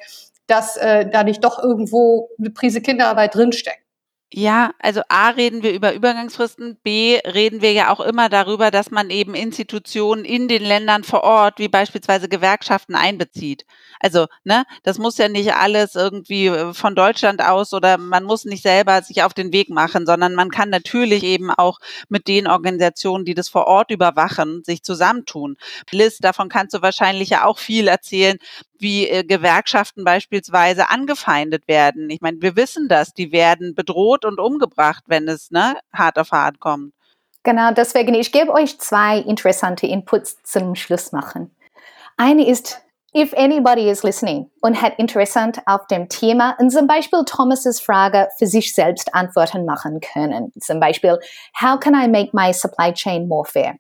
[0.47, 3.88] dass äh, da nicht doch irgendwo eine Prise Kinderarbeit drinsteckt.
[4.33, 8.91] Ja, also A reden wir über Übergangsfristen, B reden wir ja auch immer darüber, dass
[8.91, 13.64] man eben Institutionen in den Ländern vor Ort, wie beispielsweise Gewerkschaften, einbezieht.
[14.01, 18.45] Also, ne, das muss ja nicht alles irgendwie äh, von Deutschland aus oder man muss
[18.45, 21.79] nicht selber sich auf den Weg machen, sondern man kann natürlich eben auch
[22.11, 25.57] mit den Organisationen, die das vor Ort überwachen, sich zusammentun.
[25.91, 28.37] Liz, davon kannst du wahrscheinlich ja auch viel erzählen,
[28.81, 32.11] wie äh, Gewerkschaften beispielsweise angefeindet werden.
[32.11, 36.33] Ich meine, wir wissen das, die werden bedroht und umgebracht, wenn es ne, hart auf
[36.33, 36.93] hart kommt.
[37.43, 41.55] Genau, deswegen, ich gebe euch zwei interessante Inputs zum Schluss machen.
[42.16, 42.83] Eine ist,
[43.14, 48.29] if anybody is listening und hat interessant auf dem Thema und zum Beispiel Thomas' Frage
[48.39, 50.53] für sich selbst Antworten machen können.
[50.61, 51.18] Zum Beispiel,
[51.61, 53.76] how can I make my supply chain more fair?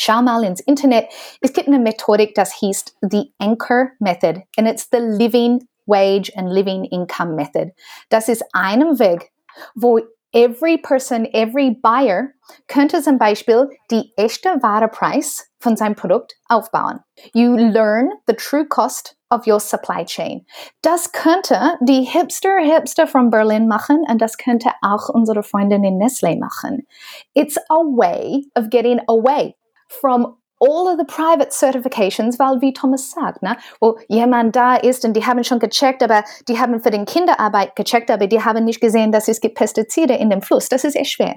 [0.00, 1.08] Schau mal ins Internet.
[1.40, 6.48] Es gibt eine Methodik, das hieß the Anchor Method and it's the Living Wage and
[6.48, 7.72] Living Income Method.
[8.08, 9.32] Das ist einem Weg,
[9.74, 9.98] wo
[10.32, 12.28] every person, every buyer
[12.68, 17.00] könnte zum Beispiel die echte Warepreis von seinem Produkt aufbauen.
[17.34, 20.46] You learn the true cost of your supply chain.
[20.80, 25.98] Das könnte die Hipster Hipster von Berlin machen und das könnte auch unsere Freundin in
[25.98, 26.86] Nestle machen.
[27.34, 29.57] It's a way of getting away
[29.88, 35.04] from all of the private certifications, weil wie Thomas sagt, ne, wo jemand da ist
[35.04, 38.64] und die haben schon gecheckt, aber die haben für den Kinderarbeit gecheckt, aber die haben
[38.64, 40.68] nicht gesehen, dass es gibt Pestizide in dem Fluss.
[40.68, 41.36] Das ist echt schwer.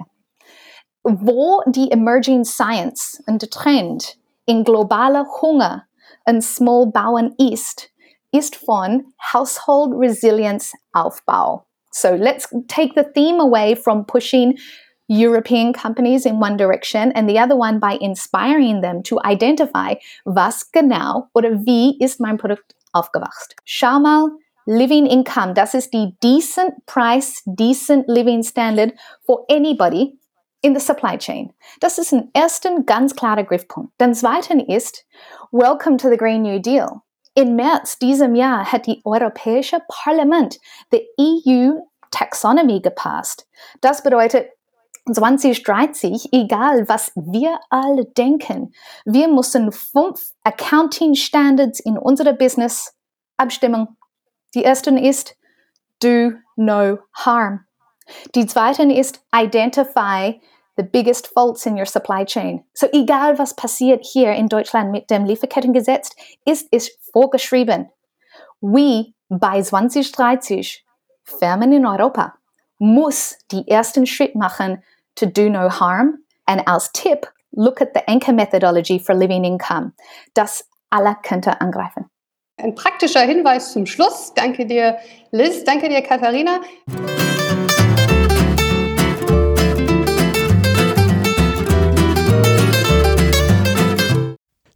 [1.04, 5.84] Wo die Emerging Science und der Trend in globaler Hunger
[6.24, 7.90] und Small Bauen ist,
[8.32, 11.64] ist von Household Resilience Aufbau.
[11.90, 14.58] So let's take the theme away from pushing
[15.12, 19.94] European companies in one direction and the other one by inspiring them to identify
[20.24, 23.54] was genau oder wie ist mein Produkt aufgewacht.
[23.64, 24.30] Schau mal,
[24.66, 28.94] living income, das ist die decent price, decent living standard
[29.26, 30.18] for anybody
[30.62, 31.52] in the supply chain.
[31.80, 34.00] Das ist ein ersten ganz klarer Griffpunkt.
[34.00, 35.04] Den zweiten ist,
[35.50, 37.02] welcome to the Green New Deal.
[37.34, 40.58] In März diesem Jahr hat die Europäische Parlament
[40.90, 43.48] the EU Taxonomy gepasst.
[43.80, 44.50] Das bedeutet,
[45.06, 48.72] 2030, egal was wir alle denken,
[49.04, 52.94] wir müssen fünf Accounting Standards in unserer Business
[53.36, 53.96] abstimmen.
[54.54, 55.36] Die erste ist
[56.00, 57.64] Do No Harm.
[58.34, 60.40] Die zweite ist Identify
[60.76, 62.64] the biggest faults in your supply chain.
[62.74, 66.10] So egal was passiert hier in Deutschland mit dem Lieferkettengesetz,
[66.44, 67.90] ist es vorgeschrieben.
[68.60, 70.84] We bei 2030
[71.24, 72.34] Firmen in Europa
[72.82, 74.82] muss die ersten Schritt machen
[75.14, 76.18] to do no harm.
[76.46, 79.92] And als Tipp, look at the anchor methodology for living income.
[80.34, 82.06] Das alle könnte angreifen.
[82.56, 84.32] Ein praktischer Hinweis zum Schluss.
[84.34, 84.98] Danke dir,
[85.30, 85.62] Liz.
[85.62, 86.60] Danke dir, Katharina.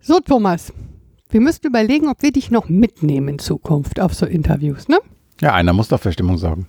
[0.00, 0.72] So, Thomas,
[1.28, 5.00] wir müssen überlegen, ob wir dich noch mitnehmen in Zukunft auf so Interviews, ne?
[5.40, 6.68] Ja, einer muss doch für Stimmung sorgen.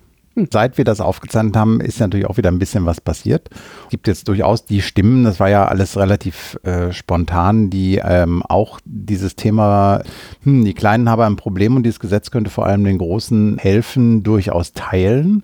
[0.51, 3.49] Seit wir das aufgezeichnet haben, ist natürlich auch wieder ein bisschen was passiert.
[3.85, 8.43] Es gibt jetzt durchaus die Stimmen, das war ja alles relativ äh, spontan, die ähm,
[8.43, 10.03] auch dieses Thema,
[10.43, 14.23] hm, die Kleinen haben ein Problem und dieses Gesetz könnte vor allem den Großen helfen,
[14.23, 15.43] durchaus teilen.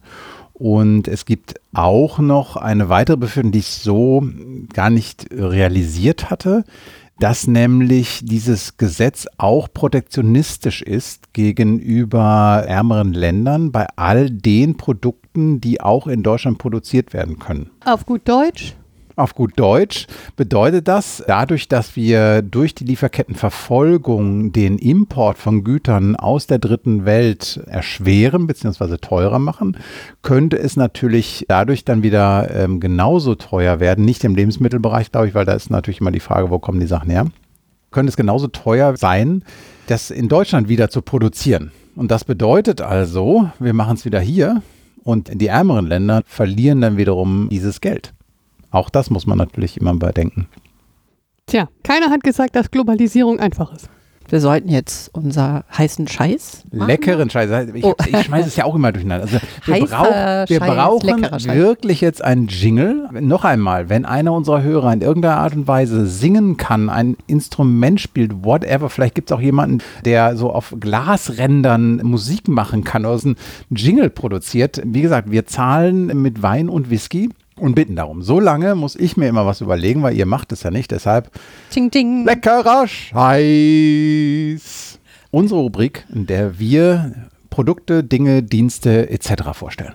[0.54, 4.24] Und es gibt auch noch eine weitere Befürchtung, die ich so
[4.74, 6.64] gar nicht realisiert hatte
[7.20, 15.82] dass nämlich dieses Gesetz auch protektionistisch ist gegenüber ärmeren Ländern bei all den Produkten, die
[15.82, 17.70] auch in Deutschland produziert werden können.
[17.86, 18.76] Auf gut Deutsch,
[19.16, 26.16] auf gut Deutsch bedeutet das, dadurch, dass wir durch die Lieferkettenverfolgung den Import von Gütern
[26.16, 28.98] aus der dritten Welt erschweren bzw.
[28.98, 29.78] teurer machen,
[30.22, 34.06] könnte es natürlich dadurch dann wieder ähm, genauso teuer werden.
[34.06, 36.88] Nicht im Lebensmittelbereich, glaube ich, weil da ist natürlich immer die Frage, wo kommen die
[36.88, 37.26] Sachen her.
[37.92, 39.44] Könnte es genauso teuer sein,
[39.88, 41.72] das in Deutschland wieder zu produzieren.
[41.96, 44.64] Und das bedeutet also, wir machen es wieder hier
[45.04, 48.14] und die ärmeren Länder verlieren dann wiederum dieses Geld.
[48.74, 50.48] Auch das muss man natürlich immer bedenken.
[51.46, 53.90] Tja, keiner hat gesagt, dass Globalisierung einfach ist.
[54.30, 56.88] wir sollten jetzt unser heißen Scheiß machen.
[56.88, 57.68] Leckeren Scheiß.
[57.76, 57.94] Ich, Oh.
[58.08, 59.26] ich schmeiße es ja auch immer durcheinander.
[59.26, 63.10] Also wir, brauch, wir Scheiß, brauchen wirklich jetzt einen Jingle.
[63.20, 68.00] Noch einmal, wenn einer unserer Hörer in irgendeiner Art und Weise singen kann, ein Instrument
[68.02, 73.20] spielt, whatever, vielleicht gibt es auch jemanden, der so auf Glasrändern Musik machen kann oder
[73.20, 73.38] so einen
[73.70, 74.82] Jingle produziert.
[74.86, 77.30] Wie gesagt, wir zahlen mit Wein und Whisky.
[77.56, 78.24] Und bitten darum.
[78.24, 80.90] So lange muss ich mir immer was überlegen, weil ihr macht es ja nicht.
[80.92, 81.30] Deshalb
[81.76, 82.26] Ding, ding.
[82.26, 83.20] Leckerer Scheiß.
[85.32, 89.54] Unsere Rubrik, in der wir Produkte, Dinge, Dienste etc.
[89.54, 89.94] vorstellen.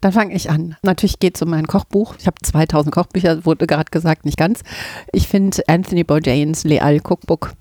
[0.00, 0.76] Dann fange ich an.
[0.82, 2.14] Natürlich geht es um mein Kochbuch.
[2.18, 4.60] Ich habe 2000 Kochbücher, wurde gerade gesagt, nicht ganz.
[5.12, 7.52] Ich finde Anthony Bourdains Leal Cookbook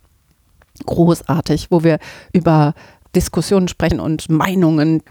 [0.86, 2.00] großartig, wo wir
[2.34, 2.74] über
[3.16, 5.04] Diskussionen sprechen und Meinungen.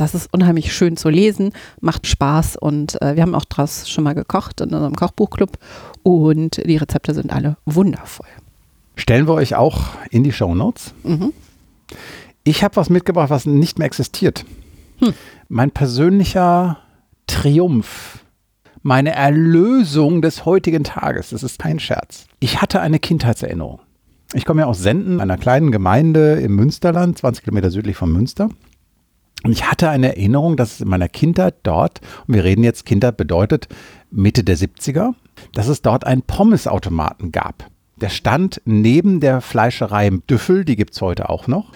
[0.00, 4.02] Das ist unheimlich schön zu lesen, macht Spaß und äh, wir haben auch draus schon
[4.02, 5.58] mal gekocht in unserem Kochbuchclub
[6.02, 8.26] und die Rezepte sind alle wundervoll.
[8.96, 10.94] Stellen wir euch auch in die Shownotes.
[11.02, 11.34] Mhm.
[12.44, 14.46] Ich habe was mitgebracht, was nicht mehr existiert.
[15.00, 15.12] Hm.
[15.50, 16.78] Mein persönlicher
[17.26, 18.20] Triumph,
[18.80, 21.28] meine Erlösung des heutigen Tages.
[21.28, 22.26] Das ist kein Scherz.
[22.38, 23.80] Ich hatte eine Kindheitserinnerung.
[24.32, 28.48] Ich komme ja aus Senden, einer kleinen Gemeinde im Münsterland, 20 Kilometer südlich von Münster.
[29.42, 32.84] Und ich hatte eine Erinnerung, dass es in meiner Kindheit dort, und wir reden jetzt,
[32.84, 33.68] Kindheit bedeutet
[34.10, 35.14] Mitte der 70er,
[35.54, 37.66] dass es dort einen Pommesautomaten gab.
[37.96, 41.72] Der stand neben der Fleischerei im Düffel, die gibt es heute auch noch.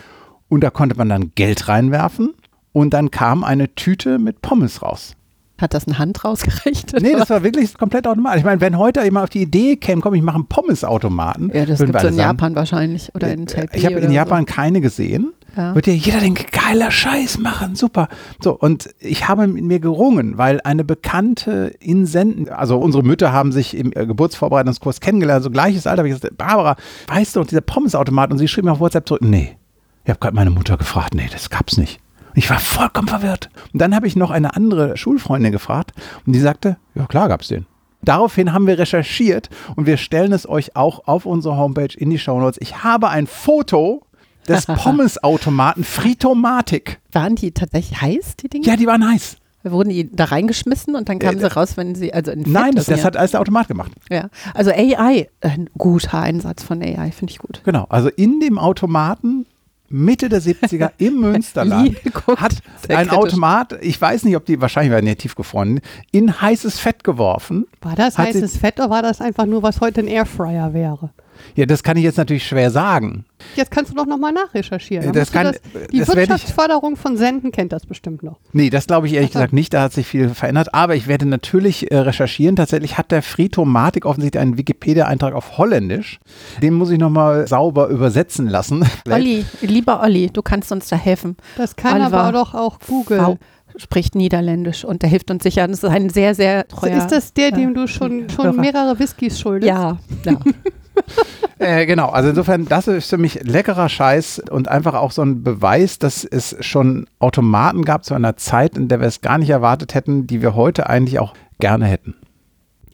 [0.49, 2.35] Und da konnte man dann Geld reinwerfen
[2.73, 5.17] und dann kam eine Tüte mit Pommes raus.
[5.59, 7.01] Hat das eine Hand rausgerechnet?
[7.01, 8.41] Nee, das war wirklich komplett automatisch.
[8.41, 11.51] Ich meine, wenn heute jemand auf die Idee käme, komm, ich mache einen Pommesautomaten.
[11.55, 13.79] ja, das gibt es in Japan wahrscheinlich oder in Taipei.
[13.79, 15.33] ich habe in Japan keine gesehen.
[15.57, 15.75] Ja.
[15.75, 18.09] Wird ja jeder denken, geiler Scheiß machen, super.
[18.41, 23.33] So, und ich habe mit mir gerungen, weil eine Bekannte in Senden, also unsere Mütter
[23.33, 26.77] haben sich im äh, Geburtsvorbereitungskurs kennengelernt, so gleiches Alter, habe ich gesagt, Barbara,
[27.09, 28.33] weißt du noch, dieser Pommesautomat?
[28.33, 29.57] Und sie schrieb mir auf WhatsApp zurück, nee.
[30.05, 32.01] Ich habe gerade meine Mutter gefragt, nee, das gab's nicht.
[32.29, 33.49] Und ich war vollkommen verwirrt.
[33.73, 35.93] Und dann habe ich noch eine andere Schulfreundin gefragt
[36.27, 37.67] und die sagte, ja klar gab's den.
[38.03, 42.19] Daraufhin haben wir recherchiert und wir stellen es euch auch auf unsere Homepage in die
[42.19, 42.61] Shownotes.
[42.61, 44.05] Ich habe ein Foto
[44.49, 46.99] des Pommesautomaten Fritomatik.
[47.13, 48.67] Waren die tatsächlich heiß, die Dinge?
[48.67, 49.37] Ja, die waren heiß.
[49.67, 52.53] Wurden die da reingeschmissen und dann kamen Äh, sie raus, wenn sie, also in Fett
[52.53, 53.93] Nein, das, das hat alles der Automat gemacht.
[54.11, 54.29] ja.
[54.53, 57.63] Also AI, ein guter Einsatz von AI, finde ich gut.
[57.65, 57.87] Genau.
[57.89, 59.47] Also in dem Automaten
[59.89, 62.57] Mitte der 70er im Münsterland guckt hat
[62.89, 63.13] ein kritisch.
[63.13, 65.81] Automat, ich weiß nicht, ob die, wahrscheinlich werden die tiefgefroren,
[66.11, 67.67] in heißes Fett geworfen.
[67.81, 71.11] War das heißes Fett oder war das einfach nur, was heute ein Airfryer wäre?
[71.57, 73.25] Ja, das kann ich jetzt natürlich schwer sagen.
[73.57, 75.09] Jetzt kannst du doch nochmal nachrecherchieren.
[75.11, 75.61] Äh, das kann- das,
[75.93, 78.39] die das werd ich- Wirtschaftsförderung von Senden kennt das bestimmt noch.
[78.53, 79.75] Nee, das glaube ich ehrlich gesagt nicht.
[79.75, 80.75] Da hat sich viel verändert.
[80.75, 82.57] Aber ich werde natürlich äh, recherchieren.
[82.57, 86.19] Tatsächlich hat der Fritomatik offensichtlich einen Wikipedia-Eintrag auf Holländisch.
[86.63, 88.85] Den muss ich nochmal sauber übersetzen lassen.
[89.11, 91.37] Olli, lieber Olli, du kannst uns da helfen.
[91.57, 93.19] Das kann Oliver aber doch auch Google.
[93.19, 93.39] Frau
[93.77, 95.67] spricht Niederländisch und der hilft uns sicher.
[95.67, 96.97] Das ist ein sehr, sehr treuer.
[96.97, 99.69] ist das der, dem äh, du schon, schon mehrere Whiskys schuldest?
[99.69, 100.39] Ja, ja.
[101.61, 105.45] Äh, genau, also insofern, das ist für mich leckerer Scheiß und einfach auch so ein
[105.45, 109.51] Beweis, dass es schon Automaten gab zu einer Zeit, in der wir es gar nicht
[109.51, 112.17] erwartet hätten, die wir heute eigentlich auch gerne hätten.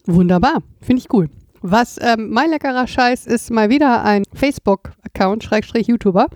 [0.06, 1.30] Wunderbar, finde ich cool.
[1.62, 6.28] Was ähm, mein leckerer Scheiß ist mal wieder ein Facebook-Account, Schrägstrich YouTuber.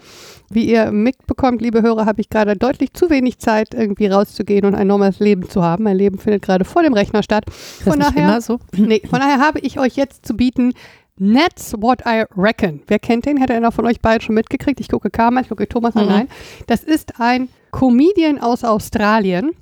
[0.50, 4.74] Wie ihr mitbekommt, liebe Hörer, habe ich gerade deutlich zu wenig Zeit, irgendwie rauszugehen und
[4.74, 5.84] ein normales Leben zu haben.
[5.84, 7.44] Mein Leben findet gerade vor dem Rechner statt.
[7.46, 8.58] Ist das Von nicht daher, immer so?
[8.76, 10.72] nee, von daher habe ich euch jetzt zu bieten
[11.18, 12.82] That's What I Reckon.
[12.86, 13.40] Wer kennt den?
[13.40, 14.80] Hat einer von euch beiden schon mitgekriegt?
[14.80, 16.06] Ich gucke Karma, ich gucke Thomas an.
[16.06, 16.10] Mhm.
[16.10, 16.28] Nein.
[16.66, 19.52] Das ist ein Comedian aus Australien,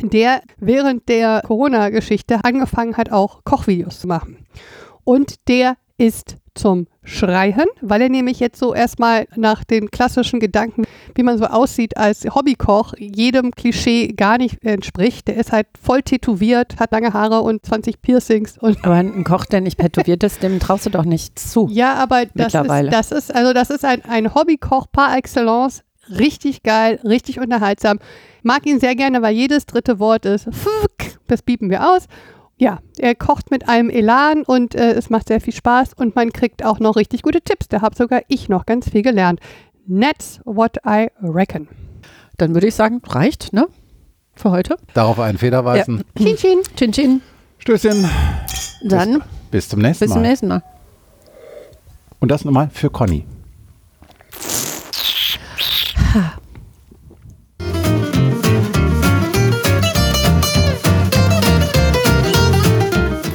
[0.00, 4.46] der während der Corona-Geschichte angefangen hat, auch Kochvideos zu machen.
[5.04, 10.84] Und der ist zum Schreien, weil er nämlich jetzt so erstmal nach den klassischen Gedanken,
[11.14, 15.28] wie man so aussieht als Hobbykoch, jedem Klischee gar nicht entspricht.
[15.28, 19.44] Der ist halt voll tätowiert, hat lange Haare und 20 Piercings und Aber ein Koch,
[19.44, 21.68] der nicht tätowiert ist, dem traust du doch nicht zu.
[21.70, 25.82] ja, aber das ist, das ist, also das ist ein, ein Hobbykoch par excellence.
[26.08, 28.00] Richtig geil, richtig unterhaltsam.
[28.42, 30.48] Mag ihn sehr gerne, weil jedes dritte Wort ist,
[31.28, 32.06] das biepen wir aus.
[32.60, 36.30] Ja, er kocht mit einem Elan und äh, es macht sehr viel Spaß und man
[36.30, 37.68] kriegt auch noch richtig gute Tipps.
[37.68, 39.40] Da habe sogar ich noch ganz viel gelernt.
[39.88, 41.68] That's what I reckon.
[42.36, 43.66] Dann würde ich sagen, reicht, ne?
[44.34, 44.76] Für heute.
[44.92, 46.04] Darauf einen Federweißen.
[46.18, 46.58] Chin, chin.
[46.76, 47.22] Chin Chin.
[47.56, 48.06] Stößchen.
[48.84, 50.28] Dann Bis zum nächsten bis zum Mal.
[50.28, 50.62] nächsten Mal.
[52.18, 53.24] Und das nochmal für Conny.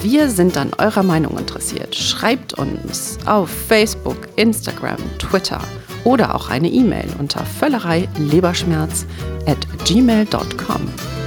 [0.07, 1.95] Wir sind an eurer Meinung interessiert.
[1.95, 5.59] Schreibt uns auf Facebook, Instagram, Twitter
[6.03, 9.07] oder auch eine E-Mail unter völlerei leberschmerz
[9.47, 11.24] at gmail.com.